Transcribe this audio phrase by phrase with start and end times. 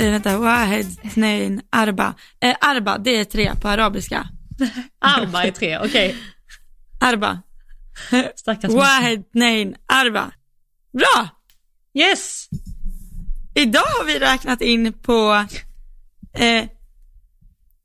[0.00, 2.14] Eh, vänta, Wahed, Tnein, Arba.
[2.40, 4.28] Eh, arba, det är tre på arabiska.
[4.98, 6.16] Arba är tre, okej.
[7.00, 7.42] Arba.
[8.36, 10.32] Stackars Wahed, Tnein, Arba.
[10.92, 11.28] Bra!
[11.94, 12.48] Yes!
[13.54, 15.46] Idag har vi räknat in på
[16.32, 16.64] eh,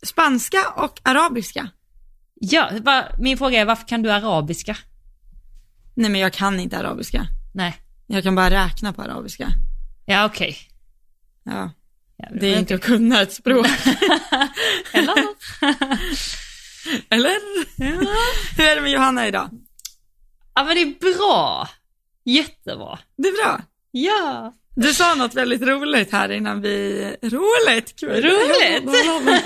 [0.04, 1.70] spanska och arabiska.
[2.34, 4.77] Ja, va, min fråga är varför kan du arabiska?
[5.93, 7.27] Nej men jag kan inte arabiska.
[7.54, 7.77] Nej.
[8.07, 9.47] Jag kan bara räkna på arabiska.
[10.05, 10.57] Ja, okej.
[11.43, 11.71] Ja,
[12.18, 13.68] Ja, det är inte att kunna ett språk.
[14.92, 15.15] Eller?
[17.10, 17.39] Eller?
[18.57, 19.50] Hur är det med Johanna idag?
[20.55, 21.69] ja, men det är bra.
[22.25, 23.00] Jättebra.
[23.18, 23.61] Det är bra.
[23.91, 24.54] Ja.
[24.75, 27.01] Du sa något väldigt roligt här innan vi...
[27.21, 28.00] Roligt!
[28.00, 28.10] Kul.
[28.10, 28.83] Roligt.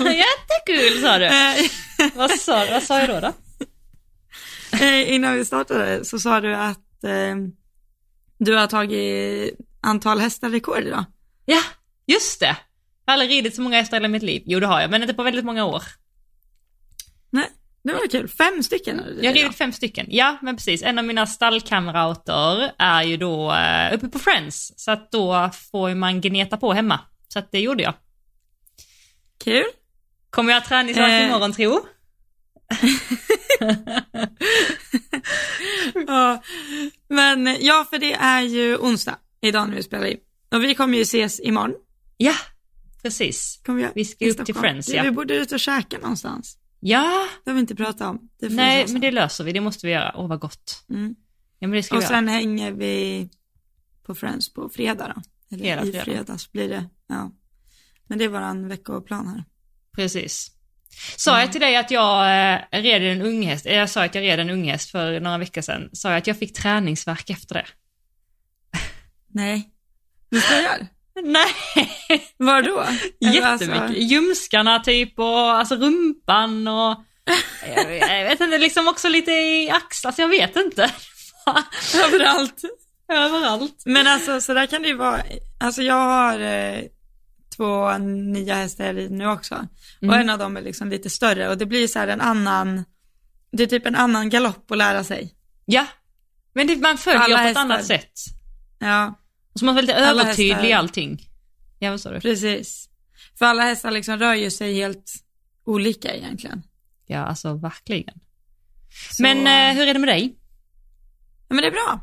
[0.00, 1.24] Jättekul sa du.
[1.24, 1.56] Eh,
[2.14, 3.20] vad, sa, vad sa jag då?
[3.20, 3.32] då?
[4.84, 7.36] eh, innan vi startade så sa du att eh,
[8.38, 11.04] du har tagit antal hästar-rekord idag.
[11.44, 11.62] Ja,
[12.10, 12.56] just det.
[13.04, 14.42] Jag har aldrig ridit så många hästar i mitt liv.
[14.46, 15.82] Jo, det har jag, men inte på väldigt många år.
[17.30, 17.48] Nej,
[17.82, 18.28] det var kul.
[18.28, 20.06] Fem stycken Jag har ridit fem stycken.
[20.10, 20.82] Ja, men precis.
[20.82, 25.94] En av mina stallkamrater är ju då uh, uppe på Friends, så att då får
[25.94, 27.00] man gneta på hemma.
[27.28, 27.94] Så att det gjorde jag.
[29.44, 29.64] Kul.
[30.30, 31.26] Kommer jag träningsvärk Eh.
[31.26, 31.80] imorgon, tro?
[36.06, 36.42] ja,
[37.08, 40.18] men ja, för det är ju onsdag idag när vi spelar in.
[40.52, 41.74] Och vi kommer ju ses imorgon.
[42.22, 42.34] Ja,
[43.02, 43.60] precis.
[43.66, 44.62] Jag, Vi ska upp till Stockholm.
[44.62, 45.02] Friends, ja.
[45.02, 46.58] Vi borde ut och käka någonstans.
[46.80, 48.30] Ja, Det har vi inte pratat om.
[48.40, 49.52] Nej, men det löser vi.
[49.52, 50.12] Det måste vi göra.
[50.16, 50.84] Åh, vad gott.
[50.90, 51.14] Mm.
[51.58, 53.28] Ja, men det ska Och vi sen hänger vi
[54.02, 55.22] på Friends på fredag då.
[55.56, 56.04] Eller Hela i fredag.
[56.04, 56.84] fredags blir det.
[57.06, 57.32] Ja.
[58.06, 59.44] Men det är våran veckoplan här.
[59.96, 60.50] Precis.
[61.16, 64.22] Sa jag till dig att jag eh, red en unghäst, eh, jag sa att jag
[64.22, 67.66] red en unghäst för några veckor sedan, sa jag att jag fick träningsvärk efter det?
[69.28, 69.70] Nej.
[70.28, 70.86] Du skojar?
[71.24, 71.52] Nej,
[72.36, 72.80] Var då?
[72.80, 73.80] Eller jättemycket.
[73.82, 76.96] alltså- Ljumskarna typ och alltså rumpan och
[77.76, 80.90] jag, jag vet inte, liksom också lite i axlar, så jag vet inte.
[82.06, 82.62] Överallt.
[83.12, 83.82] Överallt.
[83.86, 85.22] Men alltså så där kan det ju vara.
[85.60, 86.80] Alltså jag har eh,
[87.56, 89.54] två nya hästar rider nu också.
[89.98, 90.20] Och Mm.
[90.20, 92.84] en av dem är liksom lite större och det blir så här en annan,
[93.52, 95.34] det är typ en annan galopp att lära sig.
[95.64, 95.86] Ja,
[96.54, 97.60] men det, man följer Alla på ett hästar.
[97.60, 98.12] annat sätt.
[98.78, 99.14] Ja, Och
[99.54, 101.28] så man är lite Alla övertydlig i allting.
[101.78, 102.20] Ja, vad sa du?
[102.20, 102.88] precis.
[103.38, 105.12] För alla hästar liksom rör ju sig helt
[105.64, 106.62] olika egentligen.
[107.06, 108.14] Ja, alltså verkligen.
[109.12, 110.36] Så- Men eh, hur är det med dig?
[111.48, 112.00] Ja men det är bra.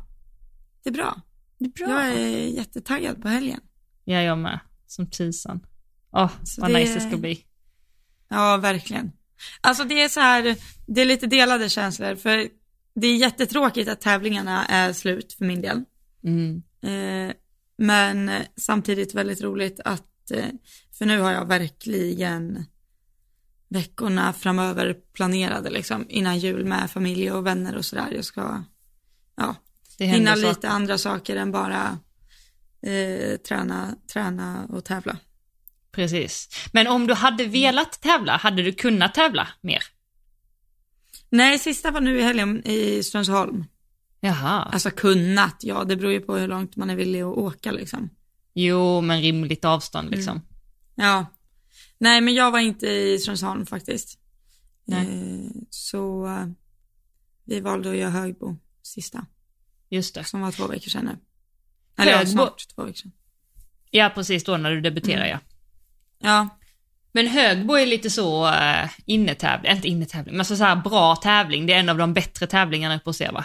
[0.82, 1.20] Det är bra.
[1.58, 3.60] Det är Jag är jättetaggad på helgen.
[4.04, 4.60] Ja, jag med.
[4.86, 5.66] Som tusan.
[6.12, 7.44] Åh, Så vad det- nice det ska bli.
[8.28, 9.12] Ja, verkligen.
[9.60, 12.48] Alltså det är så här, det är lite delade känslor för
[12.94, 15.84] det är jättetråkigt att tävlingarna är slut för min del.
[16.24, 16.62] Mm.
[16.82, 17.34] Eh,
[17.78, 20.48] men samtidigt väldigt roligt att, eh,
[20.98, 22.64] för nu har jag verkligen
[23.68, 28.12] veckorna framöver planerade liksom innan jul med familj och vänner och sådär.
[28.14, 28.62] Jag ska,
[29.36, 29.56] ja,
[29.98, 30.68] hinna händer lite saker.
[30.68, 31.98] andra saker än bara
[32.82, 35.16] eh, träna, träna och tävla.
[35.92, 36.48] Precis.
[36.72, 39.82] Men om du hade velat tävla, hade du kunnat tävla mer?
[41.30, 43.64] Nej, sista var nu i helgen i Strömsholm.
[44.20, 44.62] Jaha.
[44.62, 48.10] Alltså kunnat, ja det beror ju på hur långt man är villig att åka liksom.
[48.54, 50.42] Jo, men rimligt avstånd liksom.
[50.94, 51.26] Ja.
[51.98, 54.18] Nej men jag var inte i Strömsholm faktiskt.
[54.84, 55.06] Nej.
[55.46, 56.46] Eh, så eh,
[57.44, 59.26] vi valde att göra Högbo sista,
[59.90, 60.24] Just det.
[60.24, 61.18] som var två veckor sedan nu.
[62.02, 63.12] Eller Högbo- snart två veckor sedan.
[63.90, 65.28] Ja, precis då när du debuterar Mm.
[65.30, 65.38] ja.
[66.20, 66.48] Ja,
[67.12, 71.66] Men Högbo är lite så uh, innetävling, inte innetävling, men så, så här bra tävling.
[71.66, 73.44] Det är en av de bättre tävlingarna på att se va?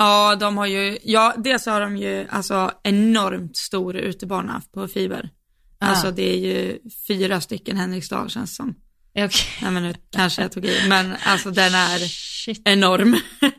[0.00, 5.30] Ja de har ju, ja dels har de ju alltså enormt stor utebana på fiber.
[5.78, 5.86] Ah.
[5.86, 6.78] Alltså det är ju
[7.08, 8.74] fyra stycken Henriksdal känns som.
[9.10, 9.30] Okej.
[9.62, 12.62] Nej men nu kanske jag tog i, men alltså den är Shit.
[12.64, 13.16] enorm.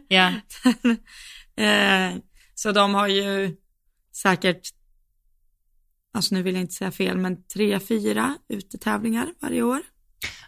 [0.07, 0.33] Ja.
[1.55, 2.15] Eh,
[2.55, 3.55] så de har ju
[4.15, 4.61] säkert,
[6.13, 9.81] alltså nu vill jag inte säga fel, men tre, fyra utetävlingar varje år.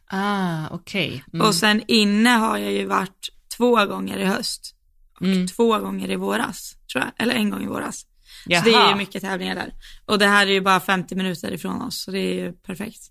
[0.06, 1.24] Ah, okej.
[1.34, 1.48] Mm.
[1.48, 4.76] Och sen inne har jag ju varit två gånger i höst.
[5.20, 5.48] Och Mm.
[5.48, 7.12] två gånger i våras, tror jag.
[7.24, 8.06] Eller en gång i våras.
[8.46, 8.64] Jaha.
[8.64, 9.74] Så det är ju mycket tävlingar där.
[10.06, 13.02] Och det här är ju bara 50 minuter ifrån oss, så det är ju perfekt.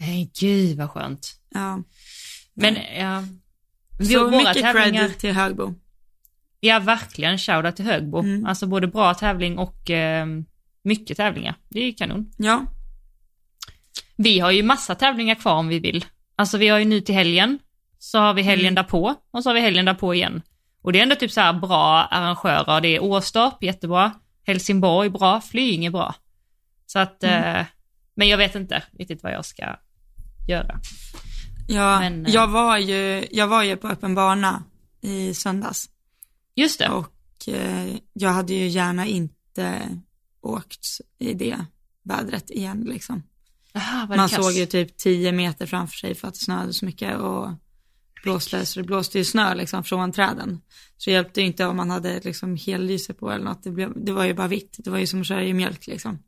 [0.00, 1.40] Nej, gud vad skönt.
[1.54, 1.82] Ja.
[2.54, 3.24] Men ja.
[3.98, 5.74] Vi, Så mycket tävlingar, cred till Högbo.
[6.60, 8.18] ja verkligen shoutout till Högbo.
[8.18, 8.46] Mm.
[8.46, 10.26] Alltså både bra tävling och eh,
[10.82, 11.54] mycket tävlingar.
[11.68, 12.32] Det är ju kanon.
[12.36, 12.66] Ja,
[14.16, 16.04] Vi har ju massa tävlingar kvar om vi vill.
[16.36, 17.58] Alltså vi har ju nu till helgen,
[17.98, 18.74] så har vi helgen Mm.
[18.74, 20.42] därpå och så har vi helgen därpå igen.
[20.88, 22.80] Och det är ändå typ så här bra arrangörer.
[22.80, 24.12] Det är Åstorp, jättebra.
[24.46, 25.40] Helsingborg, bra.
[25.40, 26.14] Flyinge, bra.
[26.86, 27.56] Så att, Mm.
[27.56, 27.66] eh,
[28.14, 29.76] Men jag vet inte riktigt vad jag ska
[30.48, 30.80] göra.
[31.68, 34.62] Ja, Men, eh, jag, var ju, jag var ju på öppen bana
[35.00, 35.88] i söndags
[36.54, 36.88] Just det.
[36.88, 39.80] och eh, jag hade ju gärna inte
[40.40, 40.86] åkt
[41.18, 41.56] i det
[42.04, 43.22] vädret igen liksom.
[43.74, 44.34] Aha, Man kass.
[44.44, 47.50] såg ju typ 10 meter framför sig för att det snöade så mycket och
[48.22, 50.60] blåste, så det blåste ju snö liksom från träden.
[50.96, 54.04] Så det hjälpte ju inte om man hade liksom hellyse på eller något, det, blev,
[54.04, 56.18] det var ju bara vitt, det var ju som att köra i mjölk liksom.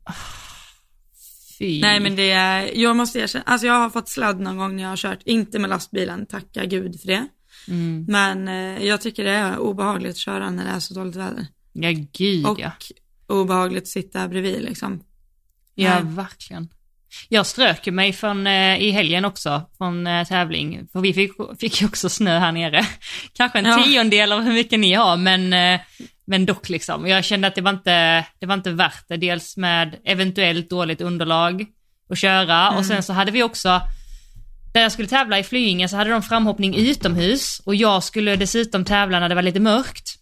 [1.58, 1.80] Fy.
[1.80, 4.82] Nej men det är, jag måste erkänna, alltså jag har fått sladd någon gång när
[4.82, 7.28] jag har kört, inte med lastbilen, tacka gud för det.
[7.68, 8.04] Mm.
[8.08, 11.46] Men eh, jag tycker det är obehagligt att köra när det är så dåligt väder.
[11.72, 12.72] Ja, gud Och ja.
[13.26, 15.04] obehagligt att sitta bredvid liksom.
[15.74, 16.14] Ja, Nej.
[16.14, 16.68] verkligen.
[17.28, 21.30] Jag strök mig från, eh, i helgen också från eh, tävling, för vi fick,
[21.60, 22.86] fick ju också snö här nere.
[23.32, 23.82] Kanske en Ja.
[23.84, 25.80] tiondel av hur mycket ni har, men, eh,
[26.26, 27.06] men dock liksom.
[27.06, 31.00] Jag kände att det var, inte, det var inte värt det, dels med eventuellt dåligt
[31.00, 31.66] underlag
[32.10, 33.80] att köra och sen så hade vi också,
[34.74, 38.84] där jag skulle tävla i Flyinge så hade de framhoppning utomhus och jag skulle dessutom
[38.84, 40.16] tävla när det var lite mörkt.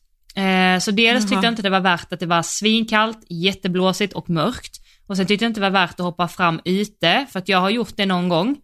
[0.80, 4.76] Så dels tyckte jag inte det var värt att det var svinkallt, jätteblåsigt och mörkt.
[5.08, 7.60] Och sen tyckte jag inte det var värt att hoppa fram ute, för att jag
[7.60, 8.56] har gjort det någon gång.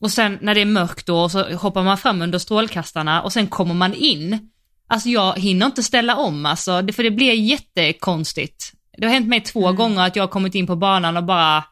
[0.00, 3.46] Och sen när det är mörkt då så hoppar man fram under strålkastarna och sen
[3.46, 4.50] kommer man in.
[4.88, 8.72] Alltså jag hinner inte ställa om alltså, det- för det blir jättekonstigt.
[8.98, 11.64] Det har hänt mig två gånger att jag har kommit in på banan och bara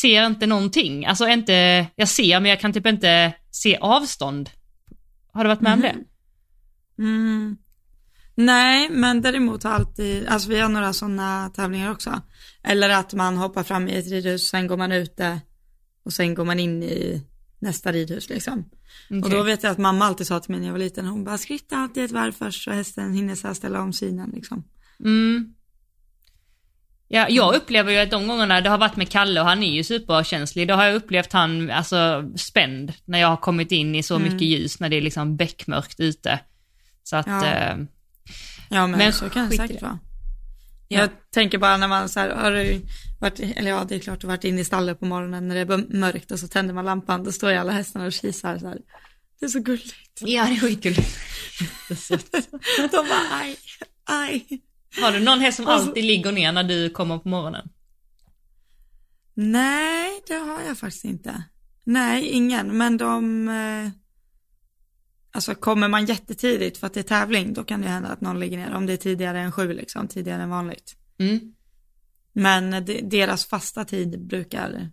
[0.00, 1.06] ser inte någonting.
[1.06, 4.50] Alltså inte, jag ser men jag kan typ inte se avstånd.
[5.32, 5.94] Har du varit med om det?
[6.98, 7.56] Mm.
[8.34, 12.22] Nej, men däremot har alltid, alltså vi har några sådana tävlingar också.
[12.68, 15.40] Eller att man hoppar fram i ett ridhus, sen går man ute
[16.04, 17.22] och sen går man in i
[17.58, 18.58] nästa ridhus liksom.
[19.10, 19.30] Och Okej.
[19.30, 21.38] då vet jag att mamma alltid sa till mig när jag var liten, hon bara
[21.38, 24.64] skritta alltid ett varv först så hästen hinner så ställa om synen liksom.
[25.00, 25.54] Mm.
[27.10, 29.72] Ja, jag upplever ju att de gångerna det har varit med Kalle och han är
[29.72, 34.02] ju superkänslig, då har jag upplevt han alltså spänd när jag har kommit in i
[34.02, 34.32] så Mm.
[34.32, 36.40] mycket ljus när det är liksom beckmörkt ute.
[37.02, 37.46] Så att, Ja.
[37.46, 37.76] eh,
[38.70, 39.98] Ja men, Men så kan det säkert vara.
[40.88, 40.98] Ja.
[41.00, 42.80] Jag tänker bara när man så här, har du
[43.20, 45.54] varit, eller ja det är klart du har varit inne i stallet på morgonen när
[45.54, 48.58] det är mörkt och så tänder man lampan, då står ju alla hästarna och kisar
[48.58, 48.78] så här.
[49.40, 49.94] Det är så gulligt.
[50.20, 50.94] ja det är skitkul.
[52.90, 53.56] De bara aj,
[54.04, 54.46] aj.
[55.00, 57.68] har du någon häst som Alltså- alltid ligger ner när du kommer på morgonen?
[59.34, 61.42] Nej, det har jag faktiskt inte.
[61.84, 63.90] Nej, ingen, men de, eh,
[65.32, 68.40] alltså kommer man jättetidigt för att det är tävling, då kan det hända att någon
[68.40, 70.96] ligger ner, om det är tidigare än sju liksom, tidigare än vanligt.
[71.18, 71.54] Mm.
[72.32, 74.90] Men de, deras fasta tid brukar,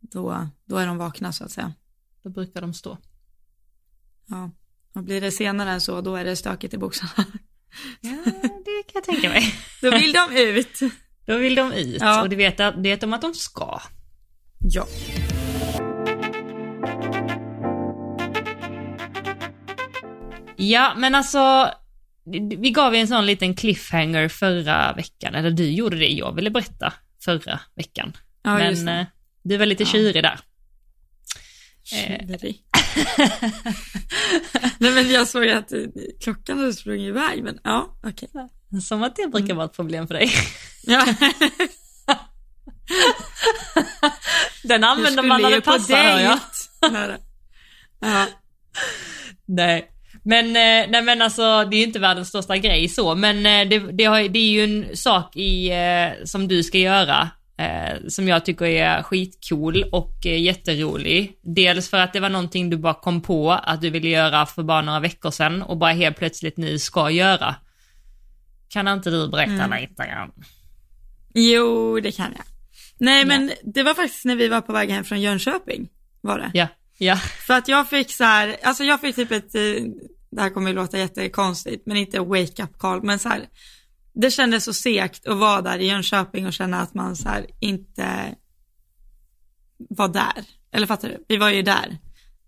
[0.00, 1.72] då, då är de vakna så att säga.
[2.22, 2.98] Då brukar de stå.
[4.26, 4.50] Ja,
[4.94, 7.10] och blir det senare än så, då är det stökigt i boxarna.
[8.00, 8.10] Ja,
[8.64, 9.54] det kan jag tänka mig.
[9.82, 10.80] Då vill de ut.
[11.26, 12.22] Då vill de ut Ja.
[12.22, 13.80] och det vet, vet de att de ska.
[14.60, 14.86] Ja.
[20.58, 21.70] Ja, men alltså,
[22.58, 26.50] vi gav ju en sån liten cliffhanger förra veckan, eller du gjorde det, jag ville
[26.50, 26.92] berätta
[27.24, 28.16] förra veckan.
[28.42, 29.06] Ja, men eh,
[29.42, 29.88] du var lite Ja.
[29.88, 30.40] tjurig där.
[31.84, 32.62] Tjurig.
[34.78, 35.78] Nej men jag såg att eh,
[36.20, 38.28] klockan hade sprungit iväg, men ja, okej.
[38.82, 40.30] Som att det brukar vara ett problem för dig.
[40.86, 41.06] Ja.
[44.62, 46.38] Den använder man när det passar, hör jag.
[48.00, 48.26] Ja.
[49.46, 49.90] Nej.
[50.24, 53.68] Men, eh, nej men alltså det är ju inte världens största grej så, men eh,
[53.68, 57.96] det, det, har, det är ju en sak i, eh, som du ska göra eh,
[58.08, 61.32] som jag tycker är skitcool och eh, jätterolig.
[61.42, 64.62] Dels för att det var någonting du bara kom på att du ville göra för
[64.62, 67.54] bara några veckor sedan och bara helt plötsligt nu ska göra.
[68.68, 69.80] Kan inte du berätta Mm.
[69.80, 70.04] lite?
[71.34, 72.44] Jo, det kan jag.
[72.98, 73.26] Nej Ja.
[73.26, 75.88] men det var faktiskt när vi var på väg hem från Jönköping,
[76.20, 76.50] var det.
[76.54, 76.66] Ja,
[76.98, 77.16] ja.
[77.16, 79.84] För att jag fick så här, alltså jag fick typ ett, eh,
[80.30, 83.48] det här kommer ju låta jättekonstigt, men inte wake up call, men så här,
[84.14, 87.46] det kändes så segt att vara där i Jönköping och känna att man så här
[87.60, 88.34] inte
[89.78, 90.44] var där.
[90.72, 91.24] Eller fattar du?
[91.28, 91.98] Vi var ju där.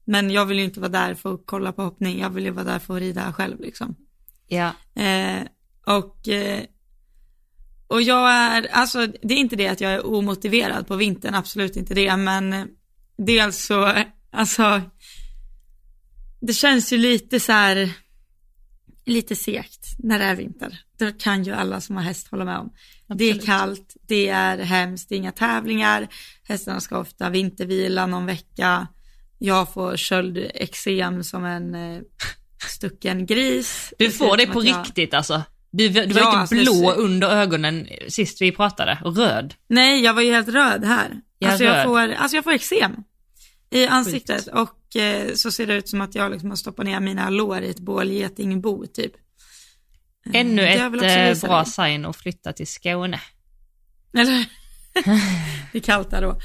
[0.04, 2.50] Men jag vill ju inte vara där för att kolla på hoppning, jag vill ju
[2.50, 3.96] vara där för att rida själv liksom.
[4.46, 4.72] Ja.
[5.02, 5.42] Eh,
[5.86, 6.62] och, eh,
[7.86, 11.76] och jag är, alltså det är inte det att jag är omotiverad på vintern, absolut
[11.76, 12.64] inte det, men eh,
[13.16, 13.94] dels så,
[14.32, 14.82] alltså,
[16.40, 17.92] det känns ju lite så här,
[19.06, 20.80] lite segt när det är vinter.
[20.98, 22.72] Det kan ju alla som har häst hålla med om.
[23.16, 23.46] Det är Absolut.
[23.46, 26.08] kallt, det är hemskt, det är inga tävlingar,
[26.44, 28.86] hästarna ska ofta vintervila någon vecka,
[29.38, 32.00] jag får köldexem som en eh,
[32.68, 33.92] stucken gris.
[33.98, 35.42] Du får det på jag- riktigt alltså.
[35.72, 39.54] Du, du var Ja, riktigt alltså, blå under ögonen sist vi pratade och röd.
[39.68, 41.20] Nej, jag var ju helt röd här.
[41.38, 41.84] Ja, alltså, jag röd.
[41.84, 42.96] får, alltså jag får eksem
[43.70, 47.00] i ansiktet och eh, så ser det ut som att jag liksom har stoppat ner
[47.00, 49.12] mina lår i ett bålgetingbo typ.
[50.26, 50.90] Eh, Ännu ett eh,
[51.48, 51.66] bra dig.
[51.66, 53.20] sign att flytta till Skåne.
[54.16, 54.46] Eller?
[55.72, 56.40] det är kallt där då.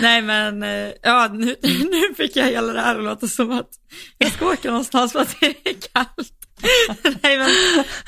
[0.00, 3.70] Nej men, eh, ja nu, nu fick jag hela det här att låta som att
[4.18, 6.32] jag ska åka någonstans för att det är kallt.
[7.22, 7.50] Nej, men,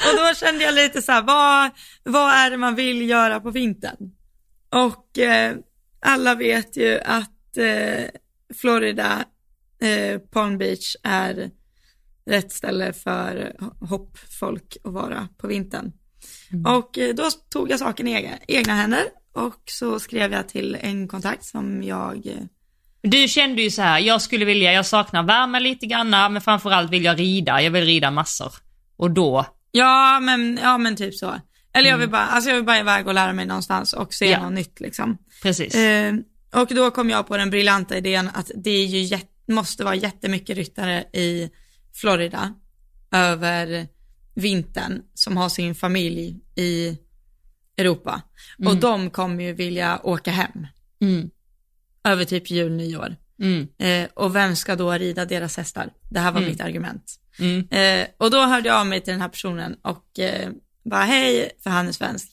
[0.09, 1.71] och då kände jag lite så här, vad,
[2.03, 4.11] vad är det man vill göra på vintern?
[4.71, 5.57] Och eh,
[6.01, 8.05] alla vet ju att eh,
[8.57, 9.25] Florida,
[9.83, 11.51] eh, Palm Beach är
[12.27, 15.93] rätt ställe för hoppfolk att vara på vintern.
[16.67, 19.05] Och eh, då tog jag saken i egna, egna händer
[19.35, 22.43] och så skrev jag till en kontakt som jag, eh,
[23.03, 26.91] Du kände ju så här, jag skulle vilja, jag saknar värme lite granna, men framförallt
[26.91, 28.53] vill jag rida, jag vill rida massor.
[28.97, 31.35] Och då, ja men, ja men typ så.
[31.75, 34.31] Eller jag vill bara, alltså jag vill bara iväg och lära mig någonstans och se
[34.31, 34.43] Ja.
[34.43, 35.19] något nytt liksom.
[35.43, 35.75] precis.
[35.75, 36.15] Eh,
[36.55, 39.19] och då kom jag på den briljanta idén att det är ju
[39.49, 41.51] måste vara jättemycket ryttare i
[41.95, 42.55] Florida
[43.11, 43.89] över
[44.35, 46.99] vintern som har sin familj i
[47.77, 48.23] Europa.
[48.67, 50.67] Och de kommer ju vilja åka hem
[51.01, 51.31] Mm,
[52.05, 53.17] över typ jul, nyår.
[53.43, 55.93] mm, Eh, och vem ska då rida deras hästar?
[56.11, 56.51] Det här var Mm.
[56.51, 57.15] mitt argument.
[57.39, 60.51] mm, Eh, och då hörde jag av mig till den här personen och eh,
[60.85, 62.29] bara hej, för han är svensk.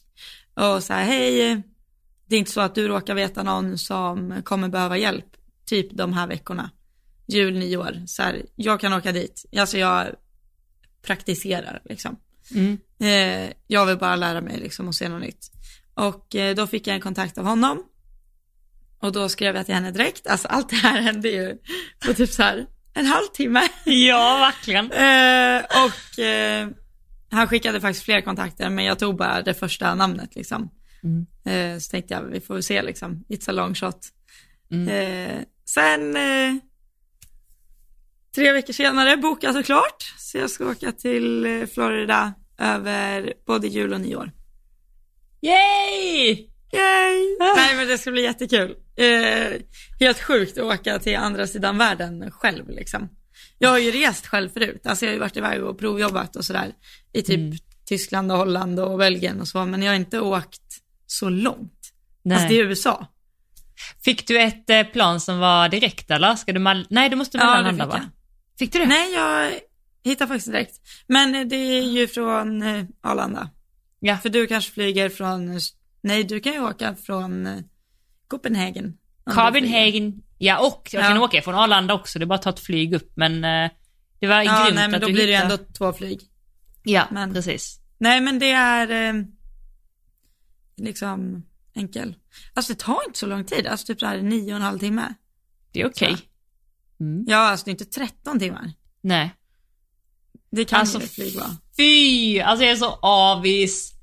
[0.53, 1.61] Och så här, hej,
[2.29, 5.25] det är inte så att du råkar veta någon som kommer behöva hjälp,
[5.65, 6.71] typ de här veckorna.
[7.27, 9.45] Jul, nyår, så här, jag kan åka dit.
[9.57, 10.07] Alltså jag
[11.01, 12.15] praktiserar liksom.
[12.51, 12.77] mm.
[12.99, 15.51] Eh, jag vill bara lära mig liksom och se något nytt.
[15.93, 17.83] Och eh, då fick jag en kontakt av honom.
[18.99, 20.27] Och då skrev jag till henne direkt.
[20.27, 21.57] Alltså allt det här hände ju
[22.05, 23.61] på typ så här en halvtimme.
[23.85, 24.91] Ja, verkligen.
[24.91, 26.69] Eh, och eh,
[27.31, 30.69] han skickade faktiskt fler kontakter men jag tog bara det första namnet liksom.
[31.03, 31.25] Mm.
[31.45, 34.07] Eh, så tänkte jag vi får se liksom, it's a long shot.
[34.71, 34.87] Mm.
[34.87, 36.55] Eh, sen eh,
[38.35, 40.13] tre veckor senare bokat och klart.
[40.17, 44.31] Så jag ska åka till Florida över både jul och nyår.
[45.41, 46.47] Yay!
[46.73, 47.37] Yay!
[47.39, 48.75] Nej men det ska bli jättekul.
[48.95, 49.61] Eh,
[49.99, 53.09] helt sjukt att åka till andra sidan världen själv liksom.
[53.57, 56.45] Jag har ju rest själv förut, alltså jag har ju varit iväg och provjobbat och
[56.45, 56.73] sådär
[57.13, 57.57] i typ Mm.
[57.85, 60.68] Tyskland och Holland och Belgien och så, men jag har inte åkt
[61.11, 61.73] så långt.
[62.23, 62.35] Nej.
[62.35, 63.07] Alltså det är USA.
[64.05, 66.35] Fick du ett eh, plan som var direkt eller?
[66.35, 68.09] Ska du mal- Nej, du måste Ja, det mellanlanda fick va?
[68.59, 68.85] Fick du det?
[68.85, 69.51] Nej, jag
[70.03, 70.75] hittar faktiskt direkt.
[71.07, 73.49] Men eh, det är ju från eh, Arlanda.
[73.99, 74.17] Ja.
[74.17, 75.59] För du kanske flyger från,
[76.01, 77.63] nej du kan ju åka från
[78.27, 78.93] Copenhagen.
[79.25, 81.21] Copenhagen, ja och jag kan Ja.
[81.23, 83.41] åka från Arlanda också, det är bara att ta ett flyg upp men
[84.19, 86.19] det var Ja, grymt nej men att då du blir det hittade- ändå två flyg.
[86.83, 87.79] Ja, men- precis.
[87.97, 89.13] Nej men det är
[90.79, 91.43] liksom
[91.73, 92.15] enkel.
[92.53, 94.79] Alltså det tar inte så lång tid, alltså typ så här nio och en halv
[94.79, 95.13] timme.
[95.71, 96.17] Det är okej.
[96.17, 96.23] Så.
[97.03, 97.23] Mm.
[97.27, 98.71] Ja, alltså det är inte 13 timmar.
[99.01, 99.31] Nej.
[100.51, 101.57] Det kan Alltså, ju ett flyg vara.
[101.77, 103.93] Fy, alltså jag är så avis.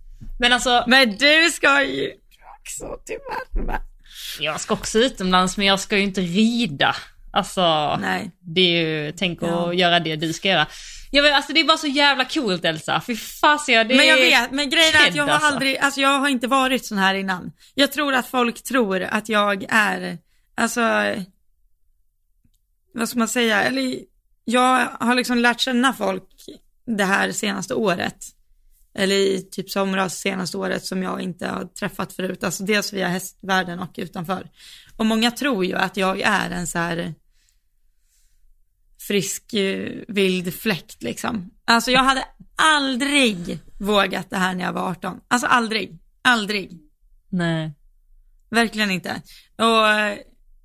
[0.41, 2.13] Men alltså, Men du ska ju
[2.61, 3.19] också till
[3.57, 3.79] Malmö.
[4.41, 6.97] jag ska också utomlands men jag ska ju inte rida.
[7.33, 8.31] Alltså, Nej.
[8.41, 9.69] det är ju, tänk Ja.
[9.71, 10.67] att göra det du ska göra.
[11.11, 14.07] Jag vet, alltså det är bara så jävla coolt Elsa, fy fasen jag, det Men
[14.07, 15.49] jag vet, men grejen är att jag har alltså.
[15.49, 17.53] aldrig, alltså jag har inte varit sån här innan.
[17.75, 20.19] Jag tror att folk tror att jag är,
[20.55, 20.81] alltså,
[22.95, 23.99] vad ska man säga, eller
[24.45, 26.29] jag har liksom lärt känna folk
[26.87, 28.25] det här senaste året.
[28.95, 32.45] Eller i typ somras senaste året som jag inte har träffat förut.
[32.45, 34.51] Alltså dels via hästvärlden och utanför.
[34.97, 37.15] Och många tror ju att jag är en så här
[39.07, 41.51] frisk eh, vild fläkt liksom.
[41.65, 42.25] Alltså jag hade
[42.57, 45.21] aldrig vågat det här när jag var 18.
[45.29, 46.79] Alltså aldrig, aldrig.
[47.31, 47.73] Nej.
[48.51, 49.11] Verkligen inte.
[49.59, 50.19] Och,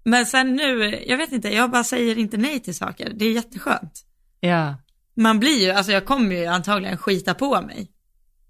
[0.03, 3.11] men sen nu, jag vet inte, jag bara säger inte nej till saker.
[3.15, 4.05] Det är jätteskönt.
[4.39, 4.75] Ja,
[5.15, 7.85] Man blir ju, alltså jag kommer ju antagligen skita på mig när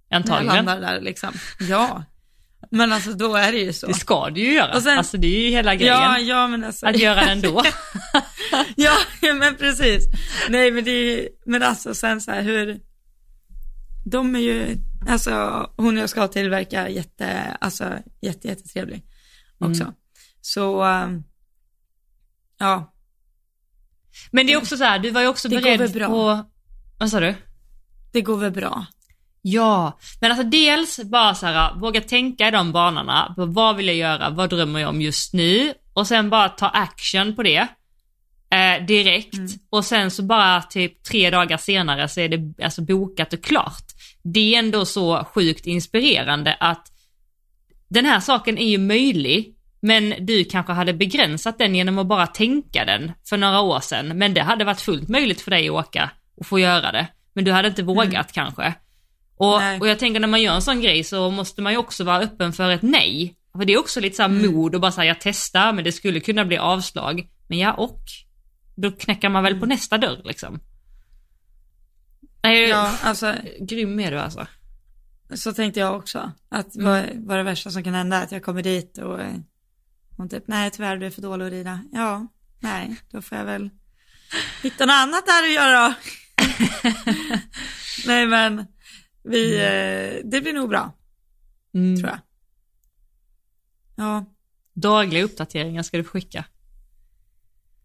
[0.10, 0.66] jag antagligen.
[0.66, 1.30] landar där liksom.
[1.60, 2.04] Ja.
[2.72, 3.88] Men alltså då är det ju så.
[3.88, 4.82] Det ska du ju göra.
[4.82, 5.94] Sen- alltså det är ju hela grejen.
[5.94, 6.86] Ja, ja men alltså.
[6.86, 7.64] Att göra det ändå.
[8.76, 8.98] ja,
[9.40, 10.08] men precis.
[10.50, 12.80] Nej, men det är, men alltså sen så här hur,
[14.06, 14.78] de är ju,
[15.08, 15.32] alltså
[15.78, 19.04] hon jag ska till verkar jätte, alltså jätte, jättetrevlig
[19.60, 19.84] också.
[19.84, 19.96] Mm.
[20.42, 21.24] Så, um,
[22.60, 22.94] ja,
[24.32, 26.46] Men det är också så här, du var ju också Det beredd på,
[27.00, 27.36] vad sa du?
[28.12, 28.86] det går väl bra.
[29.42, 33.34] Ja, men alltså dels bara så här, våga tänka i de banorna.
[33.36, 34.30] på Vad vill jag göra?
[34.30, 35.74] Vad drömmer jag om just nu?
[35.94, 37.68] Och sen bara ta action på det.
[38.52, 39.38] Eh, direkt.
[39.38, 39.50] Mm.
[39.70, 43.86] Och sen så bara typ tre dagar senare så är det alltså bokat och klart.
[44.24, 46.88] Det är ändå så sjukt inspirerande att
[47.88, 52.28] den här saken är ju möjlig Men du kanske hade begränsat den genom att bara
[52.28, 54.18] tänka den för några år sedan.
[54.18, 57.08] Men det hade varit fullt möjligt för dig att åka och få göra det.
[57.34, 58.26] Men du hade inte vågat mm.
[58.34, 58.74] kanske.
[59.38, 62.04] Och, och jag tänker när man gör en sån grej så måste man ju också
[62.04, 63.36] vara öppen för ett nej.
[63.58, 64.52] För det är också lite såhär mm.
[64.52, 67.28] mod och bara säga jag testar men det skulle kunna bli avslag.
[67.48, 68.02] Men ja och?
[68.76, 69.70] Då knäcker man väl på mm.
[69.70, 70.60] nästa dörr liksom.
[72.44, 74.48] Nej, ja, alltså, grym är du alltså.
[75.34, 76.32] Så tänkte jag också.
[76.50, 76.88] Att mm.
[76.88, 79.20] vad, vad det värsta som kan hända är att jag kommer dit och
[80.18, 81.80] hon typ, nej tyvärr du är för dålig att rida.
[81.92, 82.28] Ja,
[82.60, 83.70] nej, då får jag väl
[84.64, 85.96] hitta något annat där att göra
[88.06, 88.66] nej men,
[89.24, 89.66] vi, mm.
[89.66, 90.98] eh, det blir nog bra.
[91.74, 91.98] Mm.
[91.98, 92.20] Tror jag.
[93.96, 94.26] Ja.
[94.74, 96.46] Dagliga uppdateringar ska du skicka.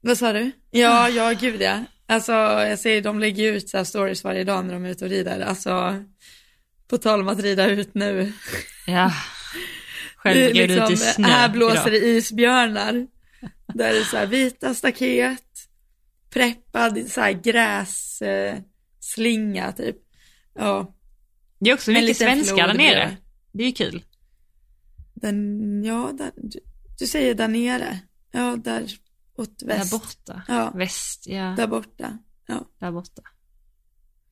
[0.07, 0.51] Vad sa du?
[0.71, 1.85] Ja, ja gud ja.
[2.07, 5.11] Alltså jag ser de lägger ut så stories varje dag när de är ute och
[5.11, 5.41] rider.
[5.41, 6.05] Alltså
[6.89, 8.33] på tal om att rida ut nu.
[8.87, 9.13] Ja.
[10.17, 13.07] Själv liksom, ut i liksom, snö Här blåser det isbjörnar.
[13.75, 15.69] Där är så här vita staket,
[16.31, 17.33] preppad så här
[19.03, 19.97] grässlinga eh, typ.
[20.55, 20.95] Ja.
[21.59, 23.17] Det är också mycket svenskar där nere.
[23.53, 24.05] Det är ju kul.
[25.15, 26.59] Den, ja, där, du,
[26.99, 27.99] du säger där nere.
[28.33, 28.87] Ja, där
[29.37, 29.91] åt väst.
[29.91, 30.43] Där borta.
[30.49, 30.71] Ja.
[30.75, 31.55] Väst, ja.
[31.57, 32.19] Där borta.
[32.47, 32.65] Ja.
[32.79, 33.23] Där borta.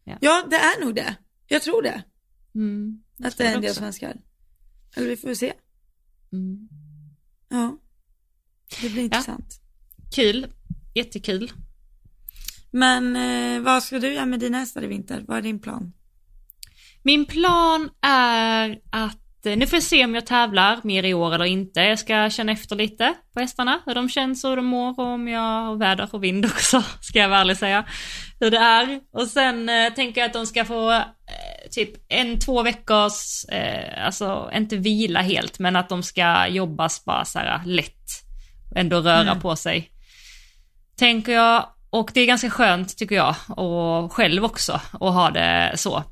[0.04, 0.18] Ja.
[0.20, 1.16] ja, det är nog det.
[1.46, 2.02] Jag tror det.
[2.54, 4.16] Mm, jag att det är en del svenskar.
[4.96, 5.52] Eller vi får se.
[6.32, 6.68] Mm.
[7.48, 7.78] Ja.
[8.80, 9.60] Det blir intressant.
[9.96, 10.04] Ja.
[10.12, 10.46] Kul.
[10.94, 11.52] Jättekul.
[12.70, 15.24] Men eh, vad ska du göra med dina hästar i vinter?
[15.28, 15.92] Vad är din plan?
[17.02, 21.44] Min plan är att nu får jag se om jag tävlar mer i år eller
[21.44, 21.80] inte.
[21.80, 25.06] Jag ska känna efter lite på hästarna, hur de känns och hur de mår och
[25.06, 27.84] om jag har väder och vind också, ska jag väl säga.
[28.40, 29.00] Hur det är.
[29.12, 31.04] Och sen eh, tänker jag att de ska få eh,
[31.70, 37.24] typ en, två veckors, eh, alltså inte vila helt, men att de ska jobbas bara
[37.24, 38.08] så här lätt.
[38.76, 39.40] Ändå röra mm.
[39.40, 39.90] på sig.
[40.98, 45.72] Tänker jag, och det är ganska skönt tycker jag, och själv också, att ha det
[45.76, 46.02] så.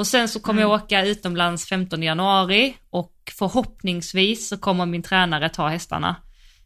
[0.00, 0.70] Och sen så kommer mm.
[0.70, 6.16] jag åka utomlands 15 januari och förhoppningsvis så kommer min tränare ta hästarna.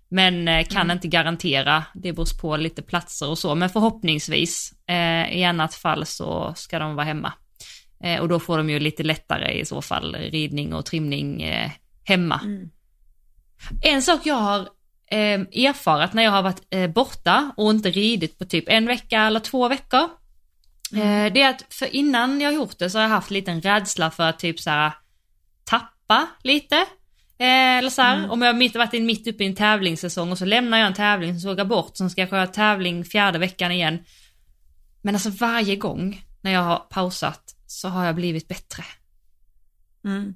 [0.08, 0.94] Men eh, kan mm.
[0.94, 4.72] inte garantera, det beror på lite platser och så, men förhoppningsvis.
[4.88, 7.32] Eh, I annat fall så ska de vara hemma.
[8.04, 11.70] Eh, och då får de ju lite lättare i så fall ridning och trimning eh,
[12.04, 12.40] hemma.
[12.44, 12.70] Mm.
[13.82, 14.60] En sak jag har
[15.10, 19.22] eh, erfarit när jag har varit eh, borta och inte ridit på typ en vecka
[19.22, 20.08] eller två veckor,
[20.94, 21.33] Mm.
[21.35, 24.28] Det är att för innan jag gjort det så har jag haft en rädsla för
[24.28, 24.92] att typ så här,
[25.64, 26.76] tappa lite.
[27.38, 28.30] Eh, eller så här, mm.
[28.30, 31.40] om jag mitt, varit mitt uppe i en tävlingssäsong och så lämnar jag en tävling,
[31.40, 33.98] så åker bort, så ska jag köra tävling fjärde veckan igen.
[35.02, 38.85] Men alltså varje gång när jag har pausat så har jag blivit bättre.
[40.04, 40.35] Mm.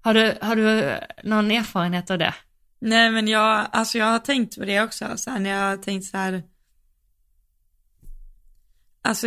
[0.00, 2.34] Har, du, har du någon erfarenhet av det?
[2.80, 5.76] Nej men jag, alltså jag har tänkt på det också, så här, när jag har
[5.76, 6.42] tänkt så här,
[9.02, 9.26] alltså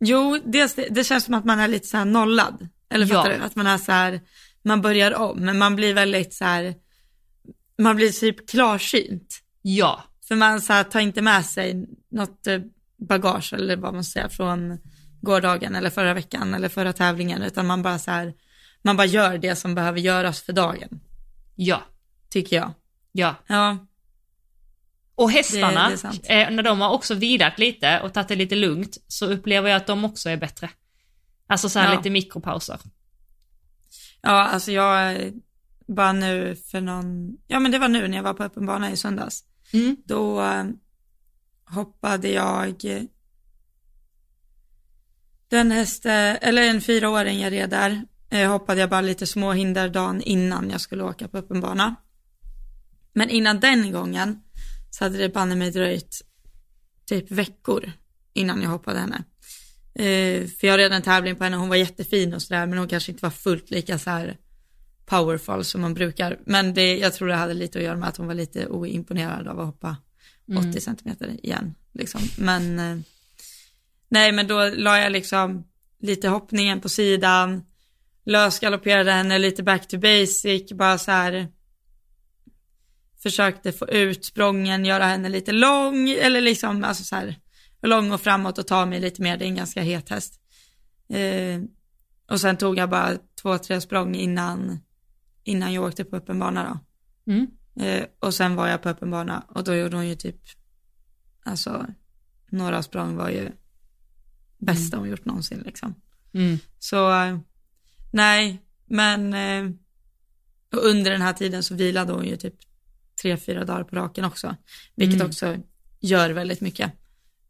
[0.00, 2.68] Jo, dels det, det känns som att man är lite så här nollad.
[2.90, 3.38] Eller fattar ja.
[3.38, 3.44] du?
[3.44, 4.20] Att man är så här,
[4.62, 6.74] man börjar om, men man blir väldigt så här,
[7.78, 9.40] man blir typ klarsynt.
[9.62, 10.04] Ja.
[10.28, 12.60] För man så här, tar inte med sig något eh,
[13.08, 14.78] bagage eller vad man säger från
[15.20, 18.34] gårdagen eller förra veckan eller förra tävlingen, utan man bara så här,
[18.82, 21.00] man bara gör det som behöver göras för dagen.
[21.56, 21.82] Ja.
[22.28, 22.72] Tycker jag.
[23.12, 23.34] Ja.
[23.46, 23.86] Ja.
[25.20, 28.54] Och hästarna, det, det eh, när de har också vilat lite och tagit det lite
[28.54, 30.70] lugnt, så upplever jag att de också är bättre.
[31.46, 31.96] Alltså så här ja.
[31.96, 32.80] lite mikropauser.
[34.22, 35.32] Ja, alltså jag,
[35.86, 38.90] bara nu för någon, ja men det var nu när jag var på öppen bana
[38.90, 39.44] i söndags.
[39.72, 39.96] Mm.
[40.04, 40.64] Då eh,
[41.64, 42.74] hoppade jag
[45.48, 49.88] den hästen, eller en fyraåring jag red där, eh, hoppade jag bara lite små hinder
[49.88, 51.94] dagen innan jag skulle åka på öppen bana.
[53.12, 54.42] Men innan den gången
[55.00, 56.22] så hade det banne mig dröjt
[57.06, 57.92] typ veckor
[58.32, 59.24] innan jag hoppade henne.
[59.94, 62.88] Eh, för jag red en tävling på henne, hon var jättefin och sådär, men hon
[62.88, 64.36] kanske inte var fullt lika så här
[65.06, 66.38] powerful som man brukar.
[66.44, 69.48] Men det, jag tror det hade lite att göra med att hon var lite oimponerad
[69.48, 69.96] av att hoppa
[70.48, 70.80] 80 mm.
[70.80, 71.74] centimeter igen.
[71.92, 72.20] Liksom.
[72.38, 72.98] Men eh,
[74.08, 75.64] nej, men då la jag liksom
[76.00, 77.64] lite hoppningen på sidan,
[78.24, 81.48] lösgalopperade henne lite back to basic, bara så här
[83.22, 87.36] försökte få ut sprången, göra henne lite lång, eller liksom alltså så här,
[87.82, 90.40] lång och framåt och ta mig lite mer, det är en ganska het häst.
[91.08, 91.60] Eh,
[92.30, 94.80] och sen tog jag bara två, tre språng innan,
[95.44, 96.78] innan jag åkte på öppen bana då.
[97.32, 97.46] Mm.
[97.76, 100.40] Eh, och sen var jag på öppen bana och då gjorde hon ju typ,
[101.42, 101.86] alltså
[102.50, 103.50] några språng var ju
[104.58, 105.00] bästa mm.
[105.00, 105.94] hon gjort någonsin liksom.
[106.34, 106.58] Mm.
[106.78, 107.10] Så,
[108.12, 109.70] nej, men eh,
[110.70, 112.54] under den här tiden så vilade hon ju typ
[113.22, 114.56] tre, fyra dagar på raken också.
[114.94, 115.26] Vilket Mm.
[115.26, 115.56] också
[116.00, 116.92] gör väldigt mycket.